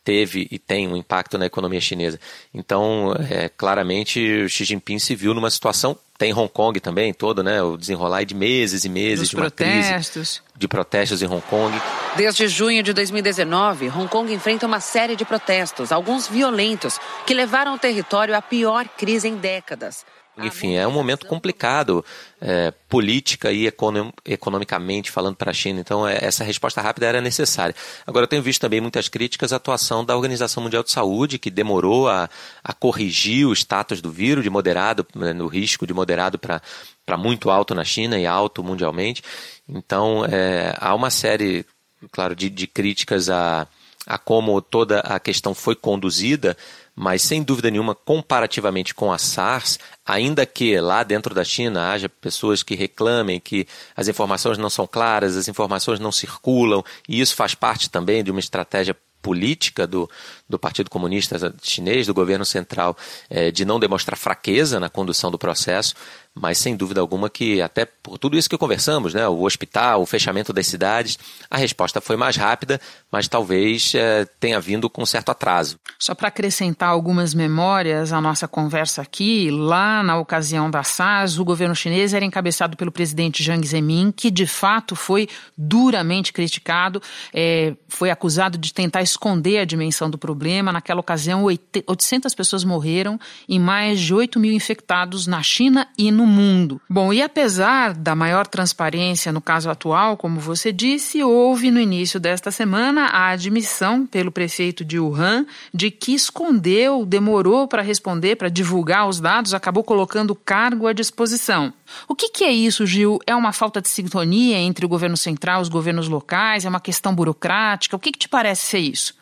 teve 0.08 0.48
e 0.50 0.58
tem 0.58 0.88
um 0.88 0.96
impacto 0.96 1.36
na 1.36 1.44
economia 1.44 1.82
chinesa. 1.82 2.18
Então, 2.54 3.14
é, 3.28 3.50
claramente, 3.50 4.18
o 4.44 4.48
Xi 4.48 4.64
Jinping 4.64 4.98
se 4.98 5.14
viu 5.14 5.34
numa 5.34 5.50
situação. 5.50 5.94
Tem 6.16 6.32
Hong 6.32 6.48
Kong 6.48 6.80
também, 6.80 7.12
todo, 7.12 7.42
né? 7.42 7.62
O 7.62 7.76
desenrolar 7.76 8.24
de 8.24 8.34
meses 8.34 8.86
e 8.86 8.88
meses 8.88 9.20
Dos 9.20 9.28
de 9.28 9.36
uma 9.36 9.42
protestos. 9.42 10.10
crise 10.10 10.40
de 10.56 10.66
protestos 10.66 11.22
em 11.22 11.26
Hong 11.26 11.42
Kong. 11.42 11.78
Desde 12.16 12.48
junho 12.48 12.82
de 12.82 12.94
2019, 12.94 13.90
Hong 13.90 14.08
Kong 14.08 14.32
enfrenta 14.32 14.66
uma 14.66 14.80
série 14.80 15.14
de 15.14 15.26
protestos, 15.26 15.92
alguns 15.92 16.26
violentos, 16.26 16.98
que 17.26 17.34
levaram 17.34 17.74
o 17.74 17.78
território 17.78 18.34
à 18.34 18.40
pior 18.40 18.88
crise 18.96 19.28
em 19.28 19.36
décadas. 19.36 20.06
Enfim, 20.46 20.76
é 20.76 20.86
um 20.86 20.92
momento 20.92 21.26
complicado, 21.26 22.04
é, 22.40 22.72
política 22.88 23.50
e 23.50 23.66
econom, 23.66 24.12
economicamente 24.24 25.10
falando 25.10 25.36
para 25.36 25.50
a 25.50 25.54
China. 25.54 25.80
Então, 25.80 26.06
é, 26.06 26.18
essa 26.22 26.44
resposta 26.44 26.80
rápida 26.80 27.06
era 27.06 27.20
necessária. 27.20 27.74
Agora, 28.06 28.24
eu 28.24 28.28
tenho 28.28 28.42
visto 28.42 28.60
também 28.60 28.80
muitas 28.80 29.08
críticas 29.08 29.52
à 29.52 29.56
atuação 29.56 30.04
da 30.04 30.14
Organização 30.14 30.62
Mundial 30.62 30.82
de 30.82 30.90
Saúde, 30.90 31.38
que 31.38 31.50
demorou 31.50 32.08
a, 32.08 32.28
a 32.62 32.72
corrigir 32.72 33.46
o 33.46 33.52
status 33.52 34.00
do 34.00 34.10
vírus 34.10 34.44
de 34.44 34.50
moderado, 34.50 35.06
né, 35.14 35.32
no 35.32 35.46
risco 35.46 35.86
de 35.86 35.92
moderado 35.92 36.38
para 36.38 37.16
muito 37.16 37.50
alto 37.50 37.74
na 37.74 37.84
China 37.84 38.18
e 38.18 38.26
alto 38.26 38.62
mundialmente. 38.62 39.22
Então, 39.68 40.24
é, 40.24 40.74
há 40.78 40.94
uma 40.94 41.10
série, 41.10 41.66
claro, 42.12 42.36
de, 42.36 42.48
de 42.48 42.66
críticas 42.66 43.28
a, 43.28 43.66
a 44.06 44.18
como 44.18 44.60
toda 44.62 45.00
a 45.00 45.18
questão 45.20 45.54
foi 45.54 45.74
conduzida, 45.74 46.56
mas 46.98 47.22
sem 47.22 47.44
dúvida 47.44 47.70
nenhuma, 47.70 47.94
comparativamente 47.94 48.92
com 48.92 49.12
a 49.12 49.18
SARS, 49.18 49.78
ainda 50.04 50.44
que 50.44 50.80
lá 50.80 51.04
dentro 51.04 51.32
da 51.32 51.44
China 51.44 51.92
haja 51.92 52.08
pessoas 52.08 52.64
que 52.64 52.74
reclamem 52.74 53.38
que 53.38 53.68
as 53.96 54.08
informações 54.08 54.58
não 54.58 54.68
são 54.68 54.84
claras, 54.84 55.36
as 55.36 55.46
informações 55.46 56.00
não 56.00 56.10
circulam, 56.10 56.82
e 57.08 57.20
isso 57.20 57.36
faz 57.36 57.54
parte 57.54 57.88
também 57.88 58.24
de 58.24 58.32
uma 58.32 58.40
estratégia 58.40 58.96
política 59.22 59.86
do, 59.86 60.10
do 60.48 60.58
Partido 60.58 60.90
Comunista 60.90 61.54
Chinês, 61.62 62.06
do 62.06 62.14
governo 62.14 62.44
central, 62.44 62.96
é, 63.30 63.50
de 63.50 63.64
não 63.64 63.78
demonstrar 63.78 64.16
fraqueza 64.16 64.80
na 64.80 64.88
condução 64.88 65.30
do 65.30 65.38
processo, 65.38 65.94
mas 66.34 66.58
sem 66.58 66.76
dúvida 66.76 67.00
alguma 67.00 67.28
que, 67.28 67.60
até 67.60 67.84
por 67.84 68.18
tudo 68.18 68.36
isso 68.36 68.48
que 68.48 68.56
conversamos, 68.56 69.14
né, 69.14 69.26
o 69.28 69.42
hospital, 69.42 70.02
o 70.02 70.06
fechamento 70.06 70.52
das 70.52 70.66
cidades, 70.66 71.18
a 71.50 71.56
resposta 71.56 72.00
foi 72.00 72.16
mais 72.16 72.36
rápida, 72.36 72.80
mas 73.10 73.28
talvez 73.28 73.92
é, 73.94 74.24
tenha 74.38 74.60
vindo 74.60 74.88
com 74.88 75.04
certo 75.04 75.30
atraso. 75.30 75.78
Só 75.98 76.14
para 76.14 76.28
acrescentar 76.28 76.90
algumas 76.90 77.34
memórias 77.34 78.12
à 78.12 78.20
nossa 78.20 78.46
conversa 78.46 79.02
aqui, 79.02 79.50
lá 79.50 80.02
na 80.02 80.18
ocasião 80.18 80.70
da 80.70 80.82
SARS, 80.82 81.38
o 81.38 81.44
governo 81.44 81.74
chinês 81.74 82.14
era 82.14 82.24
encabeçado 82.24 82.76
pelo 82.76 82.92
presidente 82.92 83.42
Jiang 83.42 83.66
Zemin, 83.66 84.12
que 84.12 84.30
de 84.30 84.46
fato 84.46 84.94
foi 84.94 85.28
duramente 85.56 86.32
criticado, 86.32 87.02
é, 87.32 87.74
foi 87.88 88.10
acusado 88.10 88.56
de 88.56 88.72
tentar 88.72 89.02
esconder 89.02 89.58
a 89.58 89.64
dimensão 89.64 90.08
do 90.08 90.18
problema. 90.18 90.72
Naquela 90.72 91.00
ocasião, 91.00 91.44
800 91.44 92.34
pessoas 92.34 92.64
morreram 92.64 93.18
e 93.48 93.58
mais 93.58 94.00
de 94.00 94.14
8 94.14 94.38
mil 94.38 94.52
infectados 94.52 95.26
na 95.26 95.42
China 95.42 95.88
e 95.96 96.10
no 96.10 96.27
mundo. 96.28 96.80
Bom, 96.88 97.12
e 97.12 97.22
apesar 97.22 97.94
da 97.94 98.14
maior 98.14 98.46
transparência 98.46 99.32
no 99.32 99.40
caso 99.40 99.70
atual, 99.70 100.16
como 100.16 100.38
você 100.38 100.70
disse, 100.72 101.22
houve 101.22 101.70
no 101.70 101.80
início 101.80 102.20
desta 102.20 102.50
semana 102.50 103.06
a 103.06 103.28
admissão 103.28 104.06
pelo 104.06 104.30
prefeito 104.30 104.84
de 104.84 104.98
Wuhan 104.98 105.46
de 105.72 105.90
que 105.90 106.14
escondeu, 106.14 107.04
demorou 107.04 107.66
para 107.66 107.82
responder, 107.82 108.36
para 108.36 108.48
divulgar 108.48 109.08
os 109.08 109.20
dados, 109.20 109.54
acabou 109.54 109.82
colocando 109.82 110.30
o 110.32 110.36
cargo 110.36 110.86
à 110.86 110.92
disposição. 110.92 111.72
O 112.06 112.14
que, 112.14 112.28
que, 112.28 112.44
é 112.44 112.52
isso, 112.52 112.86
Gil? 112.86 113.18
É 113.26 113.34
uma 113.34 113.52
falta 113.52 113.80
de 113.80 113.88
sintonia 113.88 114.58
entre 114.58 114.84
o 114.84 114.88
governo 114.88 115.16
central 115.16 115.60
e 115.60 115.62
os 115.62 115.68
governos 115.68 116.08
locais? 116.08 116.64
É 116.64 116.68
uma 116.68 116.80
questão 116.80 117.14
burocrática? 117.14 117.96
O 117.96 117.98
que, 117.98 118.12
que 118.12 118.18
te 118.18 118.28
parece 118.28 118.66
ser 118.66 118.78
isso? 118.78 119.17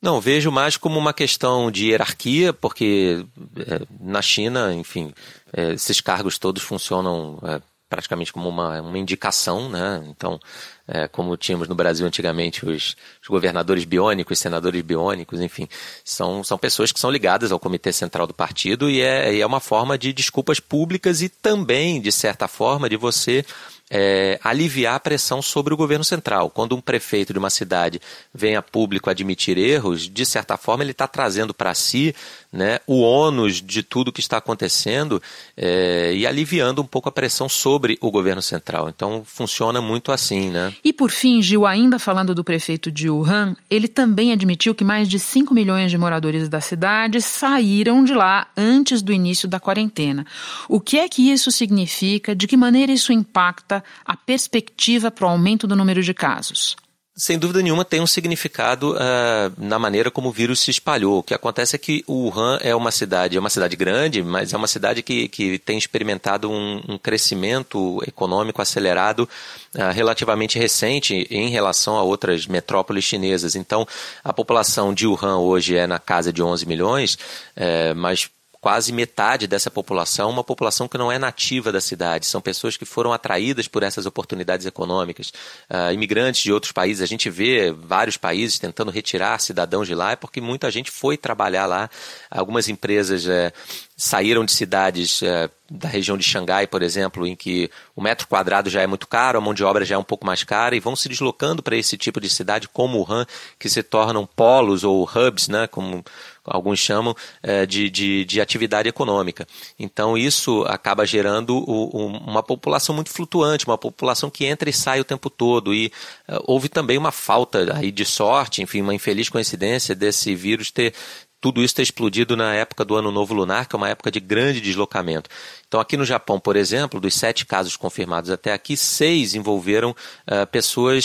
Não, 0.00 0.20
vejo 0.20 0.52
mais 0.52 0.76
como 0.76 0.98
uma 0.98 1.12
questão 1.12 1.70
de 1.70 1.88
hierarquia, 1.88 2.52
porque 2.52 3.24
é, 3.56 3.80
na 4.00 4.22
China, 4.22 4.72
enfim, 4.72 5.12
é, 5.52 5.72
esses 5.72 6.00
cargos 6.00 6.38
todos 6.38 6.62
funcionam 6.62 7.38
é, 7.42 7.60
praticamente 7.88 8.32
como 8.32 8.48
uma, 8.48 8.80
uma 8.80 8.98
indicação, 8.98 9.68
né? 9.68 10.04
Então, 10.08 10.38
é, 10.86 11.08
como 11.08 11.36
tínhamos 11.36 11.68
no 11.68 11.74
Brasil 11.74 12.06
antigamente 12.06 12.64
os, 12.64 12.96
os, 13.22 13.28
governadores 13.28 13.84
biônicos, 13.84 14.38
senadores 14.38 14.82
biônicos, 14.82 15.40
enfim, 15.40 15.66
são, 16.04 16.44
são 16.44 16.58
pessoas 16.58 16.92
que 16.92 17.00
são 17.00 17.10
ligadas 17.10 17.50
ao 17.50 17.58
Comitê 17.58 17.92
Central 17.92 18.26
do 18.26 18.34
Partido 18.34 18.90
e 18.90 19.00
é, 19.00 19.34
e 19.34 19.40
é 19.40 19.46
uma 19.46 19.60
forma 19.60 19.96
de 19.96 20.12
desculpas 20.12 20.60
públicas 20.60 21.22
e 21.22 21.28
também, 21.28 22.00
de 22.00 22.12
certa 22.12 22.46
forma, 22.46 22.88
de 22.88 22.96
você 22.96 23.44
é, 23.90 24.38
aliviar 24.42 24.94
a 24.94 25.00
pressão 25.00 25.40
sobre 25.40 25.72
o 25.72 25.76
governo 25.76 26.04
central. 26.04 26.50
Quando 26.50 26.76
um 26.76 26.80
prefeito 26.80 27.32
de 27.32 27.38
uma 27.38 27.50
cidade 27.50 28.00
vem 28.34 28.56
a 28.56 28.62
público 28.62 29.10
admitir 29.10 29.56
erros, 29.56 30.08
de 30.08 30.26
certa 30.26 30.56
forma 30.56 30.84
ele 30.84 30.92
está 30.92 31.06
trazendo 31.06 31.54
para 31.54 31.74
si 31.74 32.14
né, 32.52 32.80
o 32.86 33.00
ônus 33.00 33.62
de 33.62 33.82
tudo 33.82 34.12
que 34.12 34.20
está 34.20 34.38
acontecendo 34.38 35.22
é, 35.56 36.12
e 36.14 36.26
aliviando 36.26 36.82
um 36.82 36.86
pouco 36.86 37.08
a 37.08 37.12
pressão 37.12 37.48
sobre 37.48 37.98
o 38.00 38.10
governo 38.10 38.42
central. 38.42 38.88
Então 38.88 39.22
funciona 39.24 39.80
muito 39.80 40.12
assim. 40.12 40.50
Né? 40.50 40.72
E 40.84 40.92
por 40.92 41.10
fim, 41.10 41.42
Gil, 41.42 41.66
ainda 41.66 41.98
falando 41.98 42.34
do 42.34 42.44
prefeito 42.44 42.90
de 42.90 43.10
Wuhan, 43.10 43.56
ele 43.70 43.88
também 43.88 44.32
admitiu 44.32 44.74
que 44.74 44.84
mais 44.84 45.08
de 45.08 45.18
5 45.18 45.52
milhões 45.54 45.90
de 45.90 45.98
moradores 45.98 46.48
da 46.48 46.60
cidade 46.60 47.20
saíram 47.20 48.04
de 48.04 48.14
lá 48.14 48.48
antes 48.56 49.02
do 49.02 49.12
início 49.12 49.48
da 49.48 49.60
quarentena. 49.60 50.26
O 50.68 50.80
que 50.80 50.98
é 50.98 51.08
que 51.08 51.30
isso 51.30 51.50
significa? 51.50 52.34
De 52.34 52.46
que 52.46 52.56
maneira 52.56 52.92
isso 52.92 53.12
impacta 53.12 53.77
a 54.04 54.16
perspectiva 54.16 55.10
para 55.10 55.26
o 55.26 55.30
aumento 55.30 55.66
do 55.66 55.76
número 55.76 56.02
de 56.02 56.14
casos? 56.14 56.76
Sem 57.18 57.36
dúvida 57.36 57.60
nenhuma 57.60 57.84
tem 57.84 58.00
um 58.00 58.06
significado 58.06 58.92
uh, 58.92 59.52
na 59.56 59.76
maneira 59.76 60.08
como 60.08 60.28
o 60.28 60.32
vírus 60.32 60.60
se 60.60 60.70
espalhou. 60.70 61.18
O 61.18 61.22
que 61.24 61.34
acontece 61.34 61.74
é 61.74 61.78
que 61.78 62.04
Wuhan 62.08 62.60
é 62.62 62.72
uma 62.76 62.92
cidade, 62.92 63.36
é 63.36 63.40
uma 63.40 63.50
cidade 63.50 63.74
grande, 63.74 64.22
mas 64.22 64.52
é 64.52 64.56
uma 64.56 64.68
cidade 64.68 65.02
que, 65.02 65.26
que 65.26 65.58
tem 65.58 65.76
experimentado 65.76 66.48
um, 66.48 66.80
um 66.88 66.96
crescimento 66.96 68.00
econômico 68.06 68.62
acelerado 68.62 69.28
uh, 69.74 69.92
relativamente 69.92 70.60
recente 70.60 71.26
em 71.28 71.48
relação 71.48 71.96
a 71.96 72.04
outras 72.04 72.46
metrópoles 72.46 73.02
chinesas. 73.02 73.56
Então, 73.56 73.84
a 74.22 74.32
população 74.32 74.94
de 74.94 75.04
Wuhan 75.04 75.38
hoje 75.38 75.76
é 75.76 75.88
na 75.88 75.98
casa 75.98 76.32
de 76.32 76.40
11 76.40 76.66
milhões, 76.66 77.14
uh, 77.56 77.96
mas 77.96 78.30
quase 78.60 78.92
metade 78.92 79.46
dessa 79.46 79.70
população, 79.70 80.30
uma 80.30 80.42
população 80.42 80.88
que 80.88 80.98
não 80.98 81.12
é 81.12 81.18
nativa 81.18 81.70
da 81.70 81.80
cidade, 81.80 82.26
são 82.26 82.40
pessoas 82.40 82.76
que 82.76 82.84
foram 82.84 83.12
atraídas 83.12 83.68
por 83.68 83.82
essas 83.82 84.04
oportunidades 84.04 84.66
econômicas. 84.66 85.32
Uh, 85.70 85.92
imigrantes 85.92 86.42
de 86.42 86.52
outros 86.52 86.72
países, 86.72 87.02
a 87.02 87.06
gente 87.06 87.30
vê 87.30 87.72
vários 87.72 88.16
países 88.16 88.58
tentando 88.58 88.90
retirar 88.90 89.40
cidadãos 89.40 89.86
de 89.86 89.94
lá, 89.94 90.12
é 90.12 90.16
porque 90.16 90.40
muita 90.40 90.70
gente 90.70 90.90
foi 90.90 91.16
trabalhar 91.16 91.66
lá. 91.66 91.88
Algumas 92.30 92.68
empresas 92.68 93.26
é, 93.28 93.52
saíram 94.00 94.44
de 94.44 94.52
cidades 94.52 95.24
é, 95.24 95.50
da 95.68 95.88
região 95.88 96.16
de 96.16 96.22
Xangai, 96.22 96.68
por 96.68 96.82
exemplo, 96.82 97.26
em 97.26 97.34
que 97.34 97.68
o 97.96 98.00
metro 98.00 98.28
quadrado 98.28 98.70
já 98.70 98.80
é 98.80 98.86
muito 98.86 99.08
caro, 99.08 99.38
a 99.38 99.40
mão 99.40 99.52
de 99.52 99.64
obra 99.64 99.84
já 99.84 99.96
é 99.96 99.98
um 99.98 100.04
pouco 100.04 100.24
mais 100.24 100.44
cara, 100.44 100.76
e 100.76 100.80
vão 100.80 100.94
se 100.94 101.08
deslocando 101.08 101.64
para 101.64 101.76
esse 101.76 101.98
tipo 101.98 102.20
de 102.20 102.30
cidade 102.30 102.68
como 102.68 102.98
Wuhan, 102.98 103.26
que 103.58 103.68
se 103.68 103.82
tornam 103.82 104.24
polos 104.24 104.84
ou 104.84 105.02
hubs, 105.02 105.48
né, 105.48 105.66
como 105.66 106.04
alguns 106.44 106.78
chamam, 106.78 107.14
é, 107.42 107.66
de, 107.66 107.90
de, 107.90 108.24
de, 108.24 108.40
atividade 108.40 108.88
econômica. 108.88 109.46
Então 109.78 110.16
isso 110.16 110.62
acaba 110.68 111.04
gerando 111.04 111.56
o, 111.56 111.96
o, 111.96 112.06
uma 112.06 112.42
população 112.42 112.94
muito 112.94 113.10
flutuante, 113.10 113.66
uma 113.66 113.76
população 113.76 114.30
que 114.30 114.46
entra 114.46 114.70
e 114.70 114.72
sai 114.72 115.00
o 115.00 115.04
tempo 115.04 115.28
todo. 115.28 115.74
E 115.74 115.92
é, 116.26 116.38
houve 116.46 116.68
também 116.68 116.96
uma 116.96 117.12
falta 117.12 117.76
aí 117.76 117.90
de 117.90 118.04
sorte, 118.04 118.62
enfim, 118.62 118.80
uma 118.80 118.94
infeliz 118.94 119.28
coincidência 119.28 119.94
desse 119.94 120.34
vírus 120.34 120.70
ter 120.70 120.94
tudo 121.40 121.62
isso 121.62 121.74
ter 121.74 121.82
explodido 121.82 122.36
na 122.36 122.54
época 122.54 122.84
do 122.84 122.96
Ano 122.96 123.12
Novo 123.12 123.32
Lunar, 123.32 123.68
que 123.68 123.76
é 123.76 123.78
uma 123.78 123.88
época 123.88 124.10
de 124.10 124.18
grande 124.18 124.60
deslocamento. 124.60 125.30
Então, 125.68 125.78
aqui 125.78 125.96
no 125.96 126.04
Japão, 126.04 126.40
por 126.40 126.56
exemplo, 126.56 126.98
dos 127.00 127.14
sete 127.14 127.46
casos 127.46 127.76
confirmados 127.76 128.30
até 128.30 128.52
aqui, 128.52 128.76
seis 128.76 129.34
envolveram 129.34 129.90
uh, 129.90 130.46
pessoas 130.50 131.04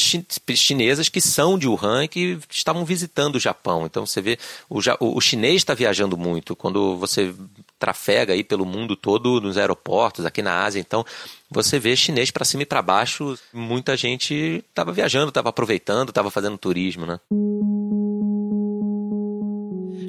chinesas 0.56 1.10
que 1.10 1.22
são 1.22 1.58
de 1.58 1.68
Wuhan 1.68 2.06
e 2.06 2.08
que 2.08 2.40
estavam 2.50 2.84
visitando 2.84 3.36
o 3.36 3.40
Japão. 3.40 3.86
Então, 3.86 4.06
você 4.06 4.22
vê, 4.22 4.40
o, 4.70 4.80
o 5.00 5.22
chinês 5.22 5.58
está 5.58 5.74
viajando 5.74 6.18
muito. 6.18 6.56
Quando 6.56 6.98
você 6.98 7.34
trafega 7.78 8.34
aí 8.34 8.44
pelo 8.44 8.66
mundo 8.66 8.96
todo, 8.96 9.42
nos 9.42 9.58
aeroportos, 9.58 10.26
aqui 10.26 10.42
na 10.42 10.64
Ásia, 10.64 10.80
então, 10.80 11.06
você 11.52 11.78
vê 11.78 11.96
chinês 11.96 12.32
para 12.32 12.46
cima 12.46 12.64
e 12.64 12.66
para 12.66 12.82
baixo. 12.82 13.38
Muita 13.54 13.96
gente 13.96 14.64
estava 14.70 14.92
viajando, 14.92 15.30
estava 15.30 15.50
aproveitando, 15.50 16.10
estava 16.10 16.32
fazendo 16.32 16.58
turismo, 16.58 17.06
né? 17.06 17.20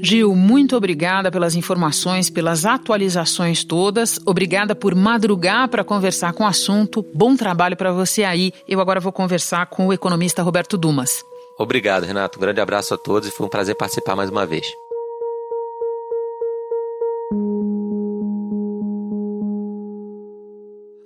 Gil, 0.04 0.37
muito 0.37 0.76
obrigada 0.76 1.30
pelas 1.30 1.54
informações, 1.54 2.28
pelas 2.28 2.66
atualizações 2.66 3.64
todas. 3.64 4.20
Obrigada 4.26 4.75
por 4.75 4.94
madrugar 4.94 5.66
para 5.68 5.82
conversar 5.82 6.34
com 6.34 6.44
o 6.44 6.46
assunto. 6.46 7.02
Bom 7.14 7.34
trabalho 7.34 7.75
para 7.75 7.90
você 7.90 8.23
aí. 8.23 8.52
Eu 8.68 8.80
agora 8.80 9.00
vou 9.00 9.11
conversar 9.11 9.64
com 9.66 9.87
o 9.87 9.92
economista 9.94 10.42
Roberto 10.42 10.76
Dumas. 10.76 11.25
Obrigado, 11.58 12.04
Renato. 12.04 12.38
Um 12.38 12.42
grande 12.42 12.61
abraço 12.61 12.92
a 12.92 12.99
todos 12.99 13.30
e 13.30 13.32
foi 13.32 13.46
um 13.46 13.49
prazer 13.49 13.76
participar 13.76 14.14
mais 14.14 14.28
uma 14.28 14.44
vez. 14.44 14.66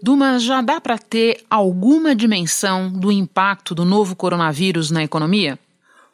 Dumas, 0.03 0.43
já 0.43 0.61
dá 0.61 0.81
para 0.81 0.99
ter 0.99 1.41
alguma 1.49 2.17
dimensão 2.17 2.91
do 2.91 3.13
impacto 3.13 3.77
do 3.77 3.85
novo 3.85 4.17
coronavírus 4.17 4.91
na 4.91 5.05
economia? 5.05 5.57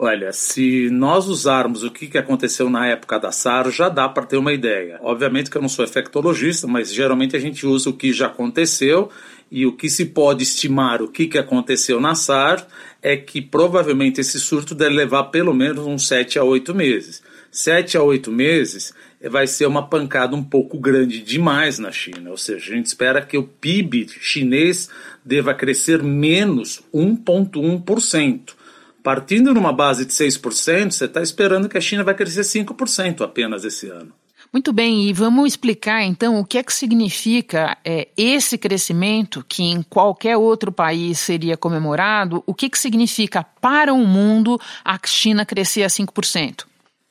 Olha, 0.06 0.34
se 0.34 0.90
nós 0.90 1.28
usarmos 1.28 1.82
o 1.82 1.90
que 1.90 2.18
aconteceu 2.18 2.68
na 2.68 2.86
época 2.86 3.18
da 3.18 3.32
SARS, 3.32 3.74
já 3.74 3.88
dá 3.88 4.06
para 4.06 4.26
ter 4.26 4.36
uma 4.36 4.52
ideia. 4.52 4.98
Obviamente 5.00 5.48
que 5.48 5.56
eu 5.56 5.62
não 5.62 5.68
sou 5.68 5.82
infectologista, 5.82 6.66
mas 6.66 6.92
geralmente 6.92 7.34
a 7.34 7.38
gente 7.38 7.66
usa 7.66 7.88
o 7.88 7.94
que 7.94 8.12
já 8.12 8.26
aconteceu 8.26 9.10
e 9.50 9.64
o 9.64 9.72
que 9.72 9.88
se 9.88 10.04
pode 10.04 10.42
estimar 10.42 11.00
o 11.00 11.08
que 11.08 11.38
aconteceu 11.38 11.98
na 12.02 12.14
SARS 12.14 12.66
é 13.00 13.16
que 13.16 13.40
provavelmente 13.40 14.20
esse 14.20 14.38
surto 14.38 14.74
deve 14.74 14.94
levar 14.94 15.24
pelo 15.24 15.54
menos 15.54 15.86
uns 15.86 16.06
7 16.06 16.38
a 16.38 16.44
8 16.44 16.74
meses. 16.74 17.22
7 17.50 17.96
a 17.96 18.02
8 18.02 18.30
meses 18.30 18.92
vai 19.30 19.46
ser 19.46 19.64
uma 19.64 19.88
pancada 19.88 20.36
um 20.36 20.44
pouco 20.44 20.78
grande 20.78 21.22
demais 21.22 21.78
na 21.78 21.90
China, 21.90 22.30
ou 22.30 22.36
seja, 22.36 22.74
a 22.74 22.76
gente 22.76 22.86
espera 22.86 23.24
que 23.24 23.38
o 23.38 23.44
PIB 23.44 24.06
chinês 24.20 24.90
deva 25.24 25.54
crescer 25.54 26.02
menos 26.02 26.82
1,1%. 26.92 28.63
Partindo 29.04 29.52
numa 29.52 29.70
base 29.70 30.06
de 30.06 30.14
6%, 30.14 30.90
você 30.90 31.04
está 31.04 31.20
esperando 31.20 31.68
que 31.68 31.76
a 31.76 31.80
China 31.80 32.02
vai 32.02 32.14
crescer 32.14 32.40
5% 32.40 33.20
apenas 33.20 33.62
esse 33.62 33.86
ano. 33.90 34.10
Muito 34.50 34.72
bem, 34.72 35.06
e 35.06 35.12
vamos 35.12 35.48
explicar 35.48 36.02
então 36.04 36.40
o 36.40 36.44
que 36.44 36.56
é 36.56 36.62
que 36.62 36.72
significa 36.72 37.76
é, 37.84 38.08
esse 38.16 38.56
crescimento 38.56 39.44
que 39.46 39.62
em 39.62 39.82
qualquer 39.82 40.38
outro 40.38 40.72
país 40.72 41.18
seria 41.18 41.54
comemorado, 41.54 42.42
o 42.46 42.54
que, 42.54 42.70
que 42.70 42.78
significa 42.78 43.44
para 43.60 43.92
o 43.92 44.06
mundo 44.06 44.58
a 44.82 44.98
China 45.04 45.44
crescer 45.44 45.82
a 45.82 45.88
5%? 45.88 46.64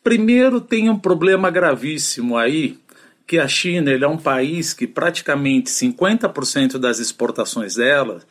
Primeiro, 0.03 0.59
tem 0.59 0.89
um 0.89 0.97
problema 0.97 1.51
gravíssimo 1.51 2.35
aí, 2.35 2.79
que 3.27 3.37
a 3.37 3.47
China 3.47 3.91
é 3.91 4.07
um 4.07 4.17
país 4.17 4.73
que 4.73 4.87
praticamente 4.87 5.69
50% 5.69 6.79
das 6.79 6.97
exportações 6.97 7.75
dela, 7.75 8.21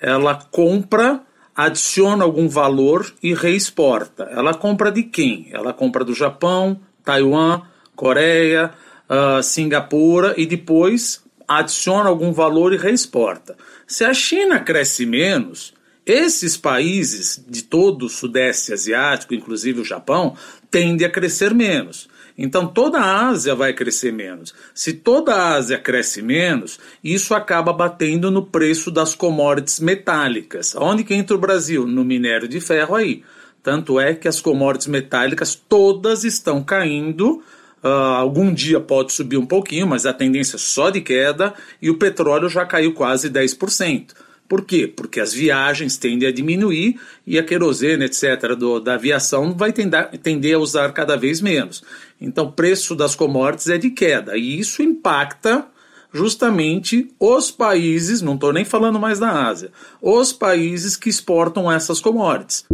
ela 0.00 0.34
compra, 0.50 1.22
adiciona 1.54 2.24
algum 2.24 2.48
valor 2.48 3.12
e 3.22 3.34
reexporta. 3.34 4.24
Ela 4.32 4.54
compra 4.54 4.90
de 4.90 5.02
quem? 5.02 5.48
Ela 5.52 5.72
compra 5.72 6.04
do 6.04 6.14
Japão, 6.14 6.80
Taiwan, 7.04 7.62
Coreia, 7.94 8.72
uh, 9.08 9.42
Singapura 9.42 10.34
e 10.36 10.46
depois 10.46 11.22
adiciona 11.46 12.08
algum 12.08 12.32
valor 12.32 12.72
e 12.72 12.78
reexporta. 12.78 13.56
Se 13.86 14.04
a 14.04 14.14
China 14.14 14.60
cresce 14.60 15.04
menos, 15.04 15.74
esses 16.06 16.56
países 16.56 17.42
de 17.46 17.62
todo 17.62 18.06
o 18.06 18.08
Sudeste 18.08 18.72
Asiático, 18.72 19.34
inclusive 19.34 19.80
o 19.80 19.84
Japão, 19.84 20.36
tendem 20.70 21.06
a 21.06 21.10
crescer 21.10 21.54
menos. 21.54 22.08
Então 22.36 22.66
toda 22.66 22.98
a 22.98 23.28
Ásia 23.28 23.54
vai 23.54 23.72
crescer 23.72 24.12
menos. 24.12 24.54
Se 24.74 24.92
toda 24.92 25.34
a 25.34 25.54
Ásia 25.54 25.78
cresce 25.78 26.22
menos, 26.22 26.78
isso 27.02 27.34
acaba 27.34 27.72
batendo 27.72 28.30
no 28.30 28.44
preço 28.44 28.90
das 28.90 29.14
commodities 29.14 29.80
metálicas. 29.80 30.74
Onde 30.74 31.04
que 31.04 31.14
entra 31.14 31.36
o 31.36 31.40
Brasil? 31.40 31.86
No 31.86 32.04
minério 32.04 32.48
de 32.48 32.60
ferro 32.60 32.94
aí. 32.94 33.22
Tanto 33.62 34.00
é 34.00 34.14
que 34.14 34.26
as 34.26 34.40
commodities 34.40 34.88
metálicas 34.88 35.54
todas 35.54 36.24
estão 36.24 36.62
caindo. 36.64 37.42
Uh, 37.82 37.88
algum 37.88 38.52
dia 38.52 38.80
pode 38.80 39.12
subir 39.12 39.36
um 39.36 39.46
pouquinho, 39.46 39.86
mas 39.86 40.06
a 40.06 40.12
tendência 40.12 40.56
é 40.56 40.58
só 40.58 40.90
de 40.90 41.00
queda 41.00 41.52
e 41.80 41.90
o 41.90 41.98
petróleo 41.98 42.48
já 42.48 42.64
caiu 42.64 42.92
quase 42.94 43.28
10%. 43.28 44.14
Por 44.48 44.64
quê? 44.64 44.86
Porque 44.86 45.18
as 45.18 45.32
viagens 45.32 45.96
tendem 45.96 46.28
a 46.28 46.32
diminuir 46.32 47.00
e 47.26 47.38
a 47.38 47.42
querosene, 47.42 48.04
etc., 48.04 48.54
do, 48.56 48.80
da 48.80 48.94
aviação 48.94 49.54
vai 49.56 49.72
tender, 49.72 50.10
tender 50.18 50.56
a 50.56 50.58
usar 50.58 50.92
cada 50.92 51.16
vez 51.16 51.40
menos. 51.40 51.82
Então, 52.20 52.46
o 52.46 52.52
preço 52.52 52.94
das 52.94 53.14
commodities 53.14 53.68
é 53.68 53.78
de 53.78 53.90
queda 53.90 54.36
e 54.36 54.58
isso 54.58 54.82
impacta 54.82 55.66
justamente 56.12 57.10
os 57.18 57.50
países, 57.50 58.20
não 58.20 58.34
estou 58.34 58.52
nem 58.52 58.64
falando 58.64 59.00
mais 59.00 59.18
da 59.18 59.46
Ásia, 59.46 59.70
os 60.00 60.32
países 60.32 60.96
que 60.96 61.08
exportam 61.08 61.72
essas 61.72 62.00
commodities. 62.00 62.64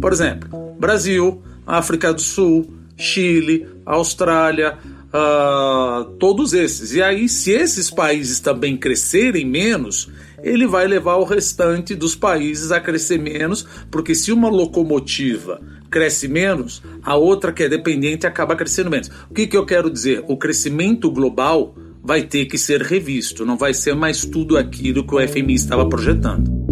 Por 0.00 0.12
exemplo, 0.12 0.48
Brasil, 0.78 1.42
África 1.66 2.12
do 2.14 2.20
Sul, 2.20 2.72
Chile, 2.96 3.66
Austrália, 3.84 4.78
uh, 5.16 6.04
todos 6.18 6.52
esses. 6.52 6.94
E 6.94 7.02
aí, 7.02 7.28
se 7.28 7.50
esses 7.50 7.90
países 7.90 8.38
também 8.38 8.76
crescerem 8.76 9.46
menos, 9.46 10.10
ele 10.42 10.66
vai 10.66 10.86
levar 10.86 11.16
o 11.16 11.24
restante 11.24 11.94
dos 11.94 12.14
países 12.14 12.70
a 12.70 12.80
crescer 12.80 13.18
menos, 13.18 13.66
porque 13.90 14.14
se 14.14 14.30
uma 14.30 14.48
locomotiva 14.48 15.60
cresce 15.90 16.28
menos, 16.28 16.82
a 17.02 17.16
outra 17.16 17.52
que 17.52 17.62
é 17.62 17.68
dependente 17.68 18.26
acaba 18.26 18.54
crescendo 18.54 18.90
menos. 18.90 19.10
O 19.30 19.34
que, 19.34 19.46
que 19.46 19.56
eu 19.56 19.64
quero 19.64 19.90
dizer? 19.90 20.22
O 20.28 20.36
crescimento 20.36 21.10
global 21.10 21.74
vai 22.02 22.22
ter 22.22 22.46
que 22.46 22.58
ser 22.58 22.82
revisto, 22.82 23.44
não 23.44 23.56
vai 23.56 23.74
ser 23.74 23.94
mais 23.94 24.24
tudo 24.24 24.56
aquilo 24.56 25.04
que 25.04 25.14
o 25.14 25.28
FMI 25.28 25.54
estava 25.54 25.88
projetando. 25.88 26.65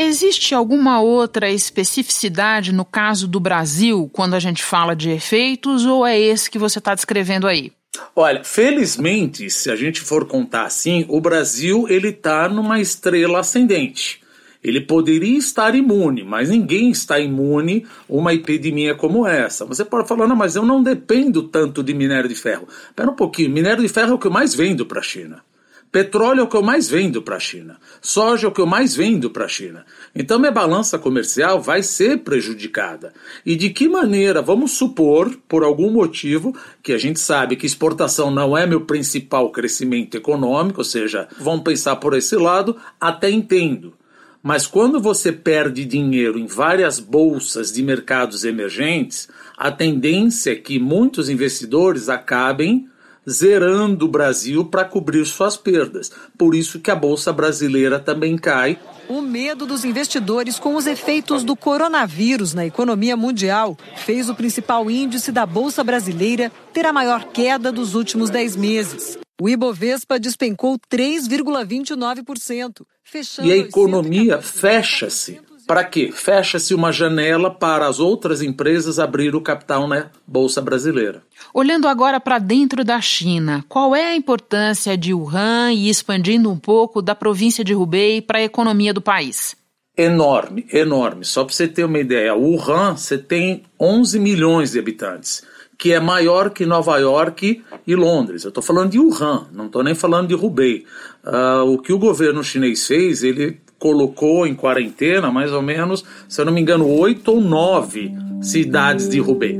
Existe 0.00 0.54
alguma 0.54 1.00
outra 1.00 1.50
especificidade 1.50 2.72
no 2.72 2.84
caso 2.84 3.26
do 3.26 3.40
Brasil 3.40 4.08
quando 4.12 4.34
a 4.34 4.38
gente 4.38 4.62
fala 4.62 4.94
de 4.94 5.10
efeitos 5.10 5.84
ou 5.84 6.06
é 6.06 6.16
esse 6.16 6.48
que 6.48 6.56
você 6.56 6.78
está 6.78 6.94
descrevendo 6.94 7.48
aí? 7.48 7.72
Olha, 8.14 8.44
felizmente, 8.44 9.50
se 9.50 9.68
a 9.68 9.74
gente 9.74 10.00
for 10.00 10.24
contar 10.24 10.66
assim, 10.66 11.04
o 11.08 11.20
Brasil 11.20 11.88
ele 11.88 12.10
está 12.10 12.48
numa 12.48 12.78
estrela 12.78 13.40
ascendente. 13.40 14.20
Ele 14.62 14.80
poderia 14.80 15.36
estar 15.36 15.74
imune, 15.74 16.22
mas 16.22 16.48
ninguém 16.48 16.92
está 16.92 17.18
imune 17.18 17.84
a 17.84 18.12
uma 18.12 18.32
epidemia 18.32 18.94
como 18.94 19.26
essa. 19.26 19.64
Você 19.64 19.84
pode 19.84 20.06
falar, 20.06 20.28
não, 20.28 20.36
mas 20.36 20.54
eu 20.54 20.64
não 20.64 20.80
dependo 20.80 21.42
tanto 21.42 21.82
de 21.82 21.92
minério 21.92 22.28
de 22.28 22.36
ferro. 22.36 22.68
Espera 22.86 23.10
um 23.10 23.16
pouquinho, 23.16 23.50
minério 23.50 23.82
de 23.82 23.88
ferro 23.88 24.12
é 24.12 24.14
o 24.14 24.18
que 24.18 24.28
eu 24.28 24.30
mais 24.30 24.54
vendo 24.54 24.86
para 24.86 25.00
a 25.00 25.02
China. 25.02 25.42
Petróleo 25.90 26.40
é 26.40 26.42
o 26.42 26.48
que 26.48 26.56
eu 26.56 26.62
mais 26.62 26.88
vendo 26.88 27.22
para 27.22 27.36
a 27.36 27.40
China. 27.40 27.78
Soja 28.02 28.46
é 28.46 28.50
o 28.50 28.52
que 28.52 28.60
eu 28.60 28.66
mais 28.66 28.94
vendo 28.94 29.30
para 29.30 29.46
a 29.46 29.48
China. 29.48 29.86
Então 30.14 30.38
minha 30.38 30.52
balança 30.52 30.98
comercial 30.98 31.62
vai 31.62 31.82
ser 31.82 32.18
prejudicada. 32.18 33.14
E 33.44 33.56
de 33.56 33.70
que 33.70 33.88
maneira? 33.88 34.42
Vamos 34.42 34.72
supor, 34.72 35.34
por 35.48 35.64
algum 35.64 35.90
motivo, 35.90 36.54
que 36.82 36.92
a 36.92 36.98
gente 36.98 37.18
sabe 37.18 37.56
que 37.56 37.64
exportação 37.64 38.30
não 38.30 38.56
é 38.56 38.66
meu 38.66 38.82
principal 38.82 39.50
crescimento 39.50 40.14
econômico, 40.14 40.80
ou 40.80 40.84
seja, 40.84 41.26
vamos 41.40 41.62
pensar 41.62 41.96
por 41.96 42.14
esse 42.14 42.36
lado, 42.36 42.76
até 43.00 43.30
entendo. 43.30 43.94
Mas 44.42 44.66
quando 44.66 45.00
você 45.00 45.32
perde 45.32 45.84
dinheiro 45.84 46.38
em 46.38 46.46
várias 46.46 47.00
bolsas 47.00 47.72
de 47.72 47.82
mercados 47.82 48.44
emergentes, 48.44 49.28
a 49.56 49.70
tendência 49.70 50.52
é 50.52 50.56
que 50.56 50.78
muitos 50.78 51.28
investidores 51.28 52.08
acabem 52.08 52.86
zerando 53.28 54.06
o 54.06 54.08
Brasil 54.08 54.64
para 54.64 54.84
cobrir 54.84 55.26
suas 55.26 55.56
perdas. 55.56 56.10
Por 56.36 56.54
isso 56.54 56.80
que 56.80 56.90
a 56.90 56.96
bolsa 56.96 57.32
brasileira 57.32 57.98
também 57.98 58.36
cai. 58.38 58.78
O 59.08 59.20
medo 59.20 59.66
dos 59.66 59.84
investidores 59.84 60.58
com 60.58 60.74
os 60.74 60.86
efeitos 60.86 61.42
do 61.42 61.56
coronavírus 61.56 62.54
na 62.54 62.66
economia 62.66 63.16
mundial 63.16 63.76
fez 63.96 64.28
o 64.28 64.34
principal 64.34 64.90
índice 64.90 65.32
da 65.32 65.46
bolsa 65.46 65.82
brasileira 65.82 66.52
ter 66.72 66.86
a 66.86 66.92
maior 66.92 67.24
queda 67.24 67.72
dos 67.72 67.94
últimos 67.94 68.30
10 68.30 68.56
meses. 68.56 69.18
O 69.40 69.48
Ibovespa 69.48 70.18
despencou 70.18 70.76
3,29%, 70.92 72.84
fechando 73.04 73.48
E 73.48 73.52
a 73.52 73.56
economia 73.56 74.42
fecha-se 74.42 75.40
para 75.68 75.84
quê? 75.84 76.10
Fecha-se 76.10 76.74
uma 76.74 76.90
janela 76.90 77.50
para 77.50 77.86
as 77.86 78.00
outras 78.00 78.40
empresas 78.40 78.98
abrir 78.98 79.36
o 79.36 79.40
capital 79.42 79.86
na 79.86 80.06
Bolsa 80.26 80.62
Brasileira. 80.62 81.22
Olhando 81.52 81.86
agora 81.86 82.18
para 82.18 82.38
dentro 82.38 82.82
da 82.82 83.02
China, 83.02 83.62
qual 83.68 83.94
é 83.94 84.06
a 84.06 84.16
importância 84.16 84.96
de 84.96 85.12
Wuhan 85.12 85.74
e 85.74 85.90
expandindo 85.90 86.50
um 86.50 86.58
pouco 86.58 87.02
da 87.02 87.14
província 87.14 87.62
de 87.62 87.74
Hubei 87.74 88.22
para 88.22 88.38
a 88.38 88.42
economia 88.42 88.94
do 88.94 89.02
país? 89.02 89.54
Enorme, 89.94 90.66
enorme. 90.72 91.26
Só 91.26 91.44
para 91.44 91.52
você 91.52 91.68
ter 91.68 91.84
uma 91.84 91.98
ideia, 91.98 92.34
Wuhan 92.34 92.96
você 92.96 93.18
tem 93.18 93.64
11 93.78 94.18
milhões 94.18 94.72
de 94.72 94.78
habitantes, 94.78 95.44
que 95.76 95.92
é 95.92 96.00
maior 96.00 96.48
que 96.48 96.64
Nova 96.64 96.96
York 96.96 97.62
e 97.86 97.94
Londres. 97.94 98.44
Eu 98.44 98.48
estou 98.48 98.62
falando 98.62 98.92
de 98.92 98.98
Wuhan, 98.98 99.48
não 99.52 99.66
estou 99.66 99.82
nem 99.84 99.94
falando 99.94 100.28
de 100.28 100.34
Hubei. 100.34 100.86
Uh, 101.22 101.74
o 101.74 101.78
que 101.78 101.92
o 101.92 101.98
governo 101.98 102.42
chinês 102.42 102.86
fez, 102.86 103.22
ele 103.22 103.60
colocou 103.78 104.46
em 104.46 104.54
quarentena 104.54 105.30
mais 105.30 105.52
ou 105.52 105.62
menos, 105.62 106.04
se 106.28 106.40
eu 106.40 106.44
não 106.44 106.52
me 106.52 106.60
engano, 106.60 106.86
oito 106.86 107.32
ou 107.32 107.40
nove 107.40 108.12
cidades 108.40 109.08
de 109.08 109.20
Hubei. 109.20 109.58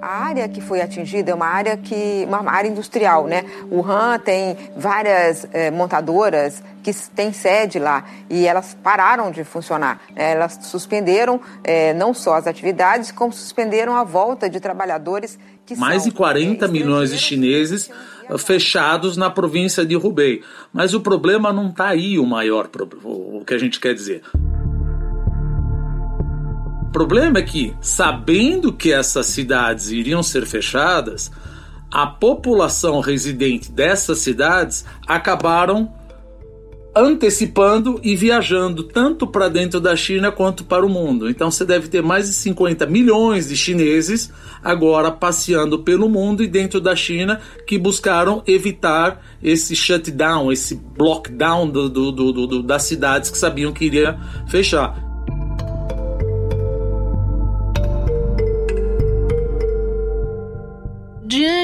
A 0.00 0.24
área 0.24 0.48
que 0.48 0.60
foi 0.60 0.80
atingida 0.80 1.32
é 1.32 1.34
uma 1.34 1.46
área 1.46 1.76
que 1.76 2.24
uma 2.26 2.50
área 2.50 2.68
industrial, 2.68 3.26
né? 3.26 3.44
O 3.70 3.82
Han 3.82 4.18
tem 4.18 4.56
várias 4.74 5.46
eh, 5.52 5.70
montadoras 5.70 6.62
que 6.82 6.92
têm 7.14 7.32
sede 7.32 7.78
lá 7.78 8.04
e 8.30 8.46
elas 8.46 8.74
pararam 8.82 9.30
de 9.30 9.44
funcionar. 9.44 10.00
Né? 10.16 10.32
Elas 10.32 10.58
suspenderam 10.62 11.40
eh, 11.62 11.92
não 11.92 12.14
só 12.14 12.34
as 12.34 12.46
atividades, 12.46 13.12
como 13.12 13.32
suspenderam 13.32 13.94
a 13.94 14.02
volta 14.02 14.48
de 14.48 14.58
trabalhadores 14.58 15.38
que 15.66 15.76
mais 15.76 16.02
são, 16.02 16.10
de 16.10 16.16
40 16.16 16.66
milhões 16.68 17.10
de 17.10 17.18
chineses 17.18 17.90
fechados 18.38 19.16
na 19.16 19.30
província 19.30 19.84
de 19.84 19.96
Hubei. 19.96 20.42
Mas 20.72 20.94
o 20.94 21.00
problema 21.00 21.52
não 21.52 21.70
está 21.70 21.88
aí 21.88 22.18
o 22.18 22.26
maior 22.26 22.68
o 23.04 23.44
que 23.44 23.54
a 23.54 23.58
gente 23.58 23.80
quer 23.80 23.94
dizer. 23.94 24.22
O 26.82 26.92
problema 26.92 27.38
é 27.38 27.42
que, 27.42 27.74
sabendo 27.80 28.72
que 28.72 28.92
essas 28.92 29.26
cidades 29.26 29.90
iriam 29.90 30.22
ser 30.22 30.44
fechadas, 30.44 31.30
a 31.90 32.06
população 32.06 33.00
residente 33.00 33.70
dessas 33.70 34.18
cidades 34.18 34.84
acabaram 35.06 35.92
antecipando 36.94 38.00
e 38.02 38.16
viajando 38.16 38.82
tanto 38.82 39.26
para 39.26 39.48
dentro 39.48 39.80
da 39.80 39.94
China 39.94 40.32
quanto 40.32 40.64
para 40.64 40.84
o 40.84 40.88
mundo. 40.88 41.28
Então 41.28 41.50
você 41.50 41.64
deve 41.64 41.88
ter 41.88 42.02
mais 42.02 42.26
de 42.26 42.34
50 42.34 42.86
milhões 42.86 43.48
de 43.48 43.56
chineses 43.56 44.32
agora 44.62 45.10
passeando 45.10 45.78
pelo 45.78 46.08
mundo 46.08 46.42
e 46.42 46.48
dentro 46.48 46.80
da 46.80 46.94
China 46.96 47.40
que 47.66 47.78
buscaram 47.78 48.42
evitar 48.46 49.22
esse 49.42 49.74
shutdown, 49.76 50.52
esse 50.52 50.80
lockdown 50.98 51.68
do, 51.68 51.88
do, 51.88 52.12
do, 52.12 52.62
das 52.62 52.82
cidades 52.82 53.30
que 53.30 53.38
sabiam 53.38 53.72
que 53.72 53.84
iria 53.84 54.18
fechar. 54.48 55.09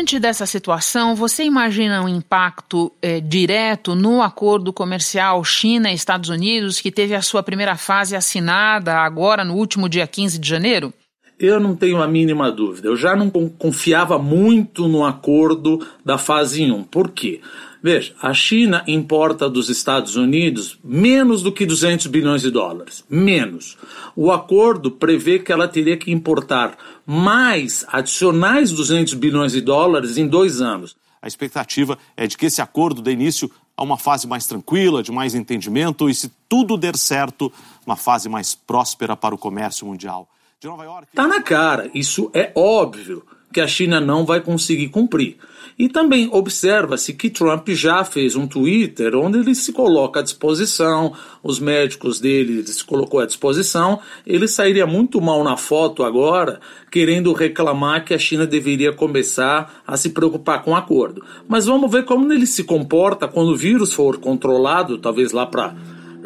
Diante 0.07 0.21
dessa 0.21 0.47
situação, 0.47 1.17
você 1.17 1.43
imagina 1.43 2.01
um 2.01 2.09
impacto 2.09 2.93
é, 3.03 3.19
direto 3.19 3.97
no 3.97 4.23
acordo 4.23 4.73
comercial 4.73 5.43
China-Estados 5.43 6.31
Unidos, 6.31 6.81
que 6.81 6.93
teve 6.93 7.13
a 7.13 7.21
sua 7.21 7.43
primeira 7.43 7.77
fase 7.77 8.15
assinada 8.15 8.99
agora 8.99 9.45
no 9.45 9.55
último 9.55 9.89
dia 9.89 10.07
15 10.07 10.39
de 10.39 10.49
janeiro? 10.49 10.95
Eu 11.41 11.59
não 11.59 11.75
tenho 11.75 12.01
a 12.01 12.07
mínima 12.07 12.53
dúvida. 12.53 12.87
Eu 12.87 12.97
já 12.97 13.17
não 13.17 13.29
confiava 13.29 14.17
muito 14.17 14.87
no 14.87 15.05
acordo 15.05 15.85
da 16.05 16.17
fase 16.17 16.71
1. 16.71 16.85
Por 16.85 17.11
quê? 17.11 17.41
Veja, 17.87 18.17
a 18.21 18.35
China 18.35 18.83
importa 18.89 19.49
dos 19.49 19.69
Estados 19.69 20.17
Unidos 20.17 20.77
menos 20.83 21.41
do 21.41 21.53
que 21.53 21.65
200 21.65 22.09
bilhões 22.09 22.43
de 22.43 22.51
dólares. 22.51 23.05
Menos. 23.09 23.79
O 24.17 24.33
acordo 24.33 24.91
prevê 24.91 25.39
que 25.39 25.53
ela 25.53 25.69
teria 25.69 25.97
que 25.97 26.11
importar 26.11 26.77
mais 27.07 27.85
adicionais 27.87 28.73
200 28.73 29.15
bilhões 29.15 29.53
de 29.53 29.61
dólares 29.61 30.19
em 30.19 30.27
dois 30.27 30.61
anos. 30.61 30.97
A 31.23 31.29
expectativa 31.29 31.97
é 32.17 32.27
de 32.27 32.37
que 32.37 32.47
esse 32.47 32.61
acordo 32.61 33.01
dê 33.01 33.13
início 33.13 33.49
a 33.77 33.85
uma 33.85 33.97
fase 33.97 34.27
mais 34.27 34.49
tranquila, 34.49 35.01
de 35.01 35.13
mais 35.13 35.37
entendimento 35.37 36.11
e, 36.11 36.15
se 36.17 36.29
tudo 36.49 36.77
der 36.77 36.97
certo, 36.97 37.53
uma 37.87 37.95
fase 37.95 38.29
mais 38.29 38.53
próspera 38.53 39.17
para 39.17 39.33
o 39.33 39.39
comércio 39.39 39.87
mundial. 39.87 40.29
De 40.59 40.67
Nova 40.67 40.83
York. 40.83 41.07
Está 41.07 41.29
na 41.29 41.41
cara, 41.41 41.89
isso 41.95 42.33
é 42.35 42.51
óbvio 42.57 43.23
que 43.57 43.61
a 43.63 43.67
China 43.67 43.99
não 43.99 44.27
vai 44.27 44.39
conseguir 44.39 44.89
cumprir. 44.89 45.39
E 45.79 45.89
também 45.89 46.29
observa-se 46.31 47.15
que 47.15 47.31
Trump 47.31 47.67
já 47.71 48.05
fez 48.05 48.37
um 48.37 48.47
Twitter 48.47 49.17
onde 49.17 49.39
ele 49.39 49.55
se 49.55 49.73
coloca 49.73 50.21
à 50.21 50.23
disposição, 50.23 51.15
os 51.43 51.59
médicos 51.59 52.21
dele 52.21 52.63
se 52.67 52.85
colocou 52.85 53.19
à 53.19 53.25
disposição. 53.25 53.99
Ele 54.27 54.47
sairia 54.47 54.87
muito 54.87 55.23
mal 55.23 55.43
na 55.43 55.57
foto 55.57 56.03
agora, 56.03 56.61
querendo 56.91 57.33
reclamar 57.33 58.05
que 58.05 58.13
a 58.13 58.19
China 58.19 58.47
deveria 58.47 58.93
começar 58.93 59.83
a 59.87 59.97
se 59.97 60.11
preocupar 60.11 60.63
com 60.63 60.73
o 60.73 60.77
acordo. 60.77 61.25
Mas 61.49 61.65
vamos 61.65 61.91
ver 61.91 62.05
como 62.05 62.31
ele 62.31 62.47
se 62.47 62.63
comporta 62.63 63.27
quando 63.27 63.53
o 63.53 63.57
vírus 63.57 63.91
for 63.91 64.19
controlado, 64.19 64.99
talvez 64.99 65.33
lá 65.33 65.47
para 65.47 65.75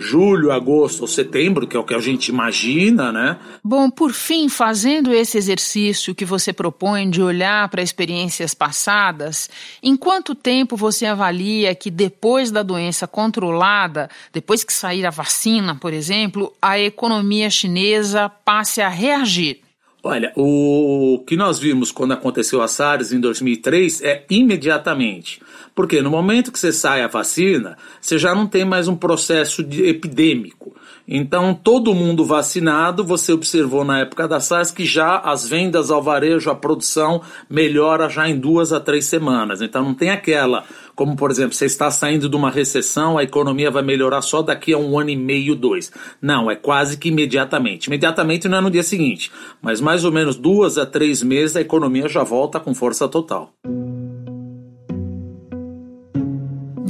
julho, 0.01 0.51
agosto 0.51 1.03
ou 1.03 1.07
setembro, 1.07 1.67
que 1.67 1.77
é 1.77 1.81
o 1.81 1.85
que 1.85 1.95
a 1.95 2.01
gente 2.01 2.29
imagina, 2.29 3.13
né? 3.13 3.39
Bom, 3.63 3.91
por 3.91 4.13
fim, 4.13 4.49
fazendo 4.49 5.13
esse 5.13 5.37
exercício 5.37 6.15
que 6.15 6.25
você 6.25 6.53
propõe 6.53 7.09
de 7.09 7.23
olhar 7.23 7.69
para 7.69 7.83
experiências 7.83 8.55
passadas, 8.55 9.51
em 9.83 9.97
quanto 9.97 10.35
tempo 10.35 10.77
você 10.77 11.07
avalia 11.07 11.75
que 11.75 11.91
depois 11.91 12.51
da 12.51 12.63
doença 12.63 13.07
controlada, 13.07 14.09
depois 14.33 14.65
que 14.65 14.73
sair 14.73 15.05
a 15.05 15.11
vacina, 15.11 15.75
por 15.75 15.93
exemplo, 15.93 16.53
a 16.61 16.79
economia 16.79 17.51
chinesa 17.51 18.29
passe 18.29 18.81
a 18.81 18.89
reagir? 18.89 19.70
Olha, 20.03 20.33
o 20.35 21.23
que 21.27 21.37
nós 21.37 21.59
vimos 21.59 21.93
quando 21.93 22.13
aconteceu 22.13 22.63
a 22.63 22.69
SARS 22.69 23.13
em 23.13 23.21
2003 23.21 24.03
é 24.03 24.25
imediatamente. 24.31 25.43
Porque 25.75 26.01
no 26.01 26.11
momento 26.11 26.51
que 26.51 26.59
você 26.59 26.73
sai 26.73 27.03
a 27.03 27.07
vacina, 27.07 27.77
você 28.01 28.19
já 28.19 28.35
não 28.35 28.47
tem 28.47 28.65
mais 28.65 28.89
um 28.89 28.97
processo 28.97 29.63
de 29.63 29.85
epidêmico. 29.85 30.75
Então, 31.13 31.53
todo 31.53 31.93
mundo 31.93 32.25
vacinado, 32.25 33.03
você 33.03 33.33
observou 33.33 33.85
na 33.85 33.99
época 33.99 34.29
da 34.29 34.39
SARS 34.39 34.71
que 34.71 34.87
já 34.87 35.19
as 35.19 35.45
vendas 35.45 35.91
ao 35.91 36.01
varejo, 36.01 36.49
a 36.49 36.55
produção 36.55 37.21
melhora 37.51 38.09
já 38.09 38.29
em 38.29 38.39
duas 38.39 38.73
a 38.73 38.79
três 38.79 39.07
semanas. 39.07 39.61
Então, 39.61 39.83
não 39.83 39.93
tem 39.93 40.11
aquela, 40.11 40.63
como 40.95 41.17
por 41.17 41.33
exemplo, 41.33 41.53
você 41.53 41.67
está 41.67 41.91
saindo 41.91 42.29
de 42.29 42.37
uma 42.37 42.49
recessão, 42.49 43.19
a 43.19 43.25
economia 43.25 43.73
vai 43.73 43.83
melhorar 43.83 44.23
só 44.23 44.41
daqui 44.41 44.73
a 44.73 44.79
um 44.79 44.97
ano 44.97 45.11
e 45.11 45.17
meio, 45.17 45.57
dois. 45.57 45.91
Não, 46.23 46.49
é 46.49 46.55
quase 46.55 46.97
que 46.97 47.09
imediatamente. 47.09 47.89
Imediatamente 47.89 48.49
não 48.49 48.59
é 48.59 48.61
no 48.61 48.71
dia 48.71 48.85
seguinte, 48.85 49.33
mas 49.61 49.81
mais 49.81 50.05
ou 50.05 50.13
menos 50.13 50.37
duas 50.37 50.79
a 50.79 50.87
três 50.87 51.25
meses 51.25 51.57
a 51.57 51.61
economia 51.61 52.09
já 52.09 52.23
volta 52.23 52.61
com 52.61 52.73
força 52.73 53.09
total. 53.09 53.53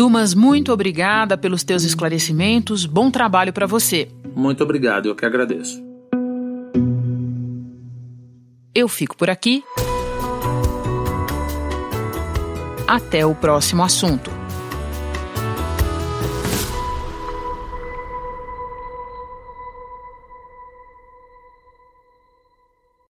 Dumas, 0.00 0.32
muito 0.32 0.72
obrigada 0.72 1.36
pelos 1.36 1.62
teus 1.62 1.84
esclarecimentos. 1.84 2.86
Bom 2.86 3.10
trabalho 3.10 3.52
para 3.52 3.66
você. 3.66 4.08
Muito 4.34 4.64
obrigado, 4.64 5.04
eu 5.04 5.14
que 5.14 5.26
agradeço. 5.26 5.78
Eu 8.74 8.88
fico 8.88 9.14
por 9.14 9.28
aqui. 9.28 9.62
Até 12.88 13.26
o 13.26 13.34
próximo 13.34 13.84
assunto. 13.84 14.39